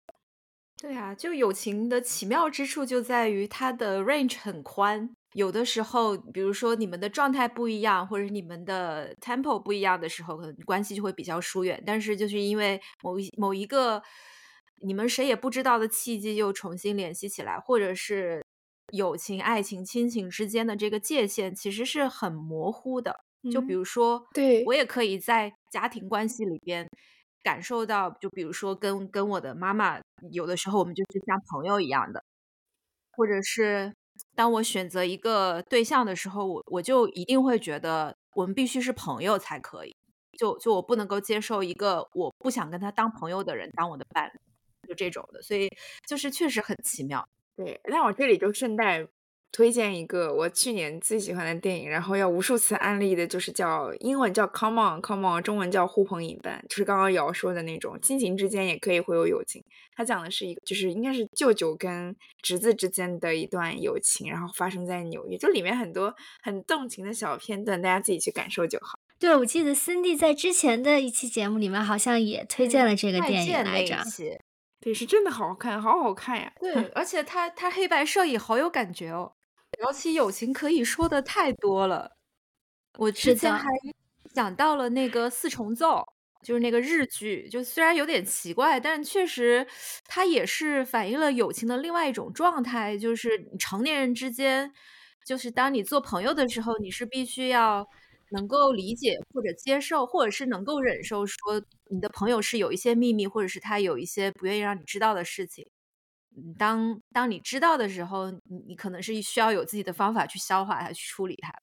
[0.80, 5.17] 对啊，就友情的奇妙之处就在于它的 range 很宽。
[5.34, 11.82] 有的时候，比如说你们的状态不一样，或者你们的 tempo 不一样的时候，可能关系就会比较疏远。
[11.86, 14.02] 但是就是因为某一某一个
[14.82, 18.44] 你们谁也不知道的契机，又重新联系起来，或者是
[18.94, 23.20] 友情、爱情、亲情之间的这个界限其实是很模糊的。
[23.52, 26.88] 就比如说，对我也可以在家庭关系里边
[27.44, 30.00] 感受到，就比如说跟跟我的妈妈，
[30.32, 32.24] 有的时候我们就是像朋友一样的，
[33.12, 33.94] 或者是。
[34.36, 39.96] 当我选择一个对象的时候，我我就一定会觉得我们必须是朋友才可以，
[40.38, 45.70] 就就我不能够接受一个我不想跟他当朋友的人当我的伴侣，就这种的，所以
[46.08, 47.28] 就是确实很奇妙。
[47.56, 49.08] 对，那我这里就顺带。
[49.52, 59.64] 推荐一个我去年最喜欢的电影，然后要无数次安利的，就是叫英文叫《Come On Come On》，中文叫《呼朋引伴》，就是刚刚瑶说的那种亲情之间也可以会有友情。
[59.96, 69.00] 它讲的是一个，就是应该是舅舅跟侄子之间的一段友情，然后发生在纽约，就里面很多很动情的小片段，大家自己去感受就好。
[69.18, 73.98] 对，我记得森蒂在之前的一期节目里面好像也推荐了这个电影来着。
[74.80, 76.54] 对，是真的好好看，好好看呀。
[76.60, 79.34] 对，而且它它黑白摄影好有感觉哦。
[79.80, 82.12] 聊起友情，可以说的太多了。
[82.98, 83.70] 我之前还
[84.34, 86.04] 想到了那个四重奏，
[86.44, 89.68] 就是那个日剧，就虽然有点奇怪，但确实
[90.06, 94.72] 它也是反映了友情的另外一种状态，就是成年人之间，
[95.26, 97.88] 就是当你做朋友的时候，你是必须要
[98.32, 105.68] 能够理解或者接受，或者是能够忍受，说你的朋友是有一些秘密，或者是他有一些不愿意让你知道的事情。
[106.58, 111.54] 当当你知道的时候，你你可能是需要有自己的方法去消化它、去处理它。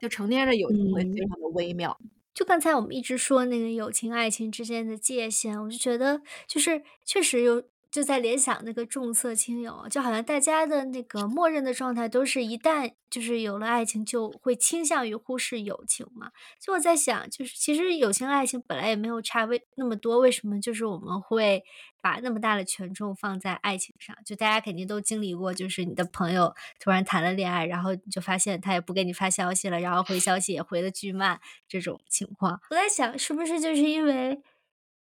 [0.00, 1.96] 就成年人的友情会非常的微妙。
[2.34, 7.62] 就刚才我们一直说那个友情、爱情之间的界限，我就觉得就是确实有。
[7.98, 16.30] 就在联想那个重色轻友，就好像大家的那个默认的状态都是一旦就是有了爱情，就会倾向于忽视友情嘛。
[16.60, 21.64] 就我在想，就是其实友情、爱情本来也没有差为那么多，为什么就是我们会
[22.00, 24.14] 把那么大的权重放在爱情上？
[24.24, 32.60] 就大家肯定都经历过，就是你的朋友突然谈了恋爱，然后就发现他也不给你发消息了，然后回消息也回的巨慢这种情况。
[32.70, 34.40] 我在想，是不是就是因为？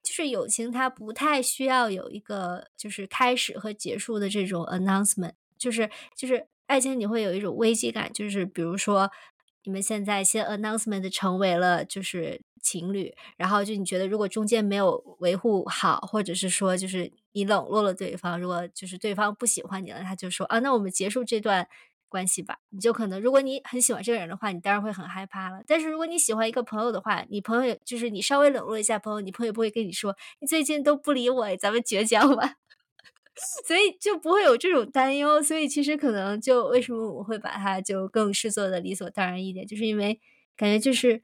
[0.08, 9.12] 就是友情，它不太需要有一个就是开始和结束的这种 announcement，就是就是爱情你会有一种危机感，就是比如说
[9.66, 21.68] 你们现在先 announcement 成为了就是情侣，然后就你觉得如果中间没有维护好，或者是说就是你冷落了对方，如果就是对方不喜欢你了，他就说啊，那我们结束这段。
[22.08, 25.62] 关系吧，你就可能，如果你很喜欢这个人的话，你当然会很害怕了。
[25.68, 32.56] 但是如果你喜欢一个朋友的话，你朋友就是你稍微冷落一下朋友，你朋友不会跟你说你最近都不理我，咱们绝交吧。
[33.68, 35.42] 所以就不会有这种担忧。
[35.44, 40.20] 所以其实可能就为什么我会把它就更视作的理所当然一点，就是因为
[40.56, 41.22] 感觉就是。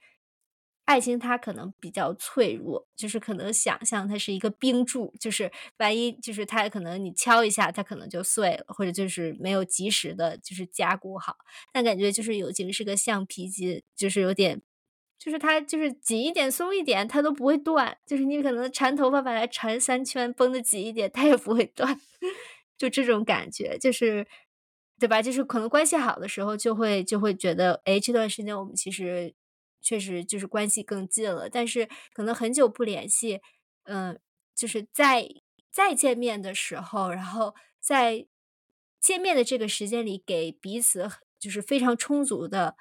[0.86, 11.38] 爱情它可能比较脆弱，就是可能想象它是一个冰柱，就是万一就是它可能你敲一下，它可能就碎了，或者就是没有及时的，就是加固好。
[11.72, 14.62] 但感觉就是友情是个橡皮筋，就是有点，
[15.18, 17.98] 就是它就是紧一点松一点，它都不会断。
[18.06, 21.98] 就是你可能缠头发把它缠三圈，绷得紧一点，它也不会断。
[22.78, 24.28] 就这种感觉，就是
[25.00, 25.22] 对吧？
[25.22, 29.34] 就是可能关系好的时候，就会就会觉得，哎，这段时间我们其实。
[29.84, 33.42] 确实就是关系更近了，但是可能很久不联系，
[33.84, 34.20] 嗯，
[34.56, 35.28] 就是在
[35.72, 38.26] 再见面的时候，然后在
[39.00, 42.76] 见面的这个时间里，给彼此就是非常充足的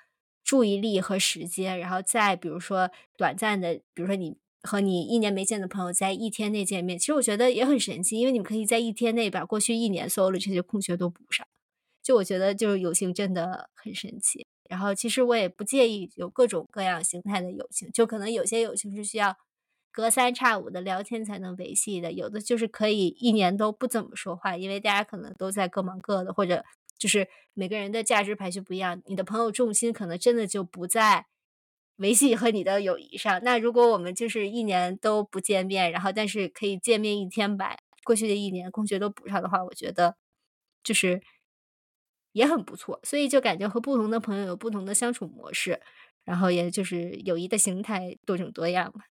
[0.45, 11.45] 注意力和时间，然后再比如说短暂的，比如说你和你一年没见的朋友在一天内见面，其实我觉得也很神奇，因为你们可以在一天内把过去一年所有的这些空缺都补上，
[12.03, 14.47] 就我觉得就是友情真的很神奇。
[14.73, 19.37] 然后，其实我也不介意有各种各样形态的友情，就可能有些友情是需要
[19.91, 26.65] 隔三差五的聊天才能维系的，有的就是可以一年都不怎么说话，因为大家可能都在各忙各的，或者
[26.97, 31.27] 就是每个人的价值排序不一样，你的朋友重心可能真的就不在
[31.97, 33.43] 维系和你的友谊上。
[33.45, 40.17] 那如果我们就是一年都不见面，然后但是可以见面一天，把过去的一年空缺都补上的话，我觉得
[40.83, 41.21] 就是。
[42.33, 42.99] 也很不错。
[43.05, 45.81] 所以就感觉和不同的朋友有不同的相处模式，
[46.25, 49.05] 然后也就是友谊的形态多种多样嘛。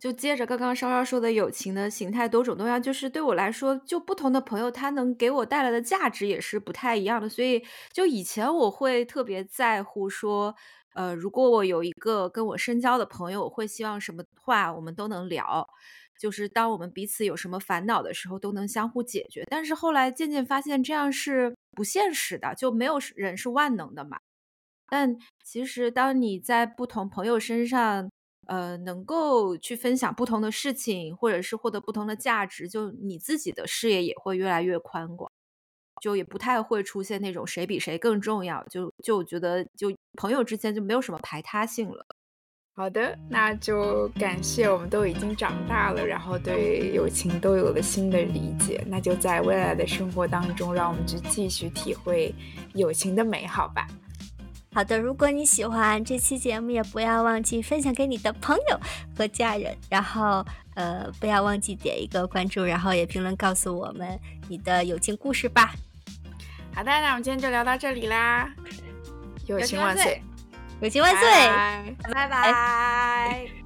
[0.00, 7.28] 就接着刚刚稍稍说的友情的形态多种多样，就是对我来说，就不同的朋友他能给我带来的价值也是不太一样的。
[7.28, 10.54] 所以就以前我会特别在乎说，
[10.94, 15.66] 呃，如果我有一个跟我深交的朋友，我会希望什么话我们都能聊，
[16.18, 19.44] 就是当我们彼此有什么烦恼的时候都能相互解决。
[19.50, 24.18] 但是后来渐渐发现这样是不现实的，就没有人是万能的嘛。
[24.88, 28.08] 但其实当你在不同朋友身上，
[28.46, 35.28] 呃，能够去分享不同的事情，或者是获得不同的价值，就你自己的视野也会越来越宽广，
[36.00, 42.06] 就也不太会出现那种谁比谁更重要，就就觉得就朋友之间就没有什么排他性了。
[42.78, 52.34] 好的，那就感谢我们都已经长大了，然后对友情都有了新的理解，那就在未来的生活当中，让我们去继续体会
[52.74, 53.88] 友情的美好吧。
[54.74, 58.78] 好的，如果你喜欢这期节目，也不要忘记分享给你的朋友
[59.16, 65.72] 和家人，然后呃，不要忘记点一个关注，然后也评论告诉我们你的友情故事吧。
[66.74, 68.54] 好的，那我们今天就聊到这里啦，
[69.46, 70.22] 友情万岁，
[70.80, 71.26] 友情万岁，
[72.12, 73.65] 拜拜。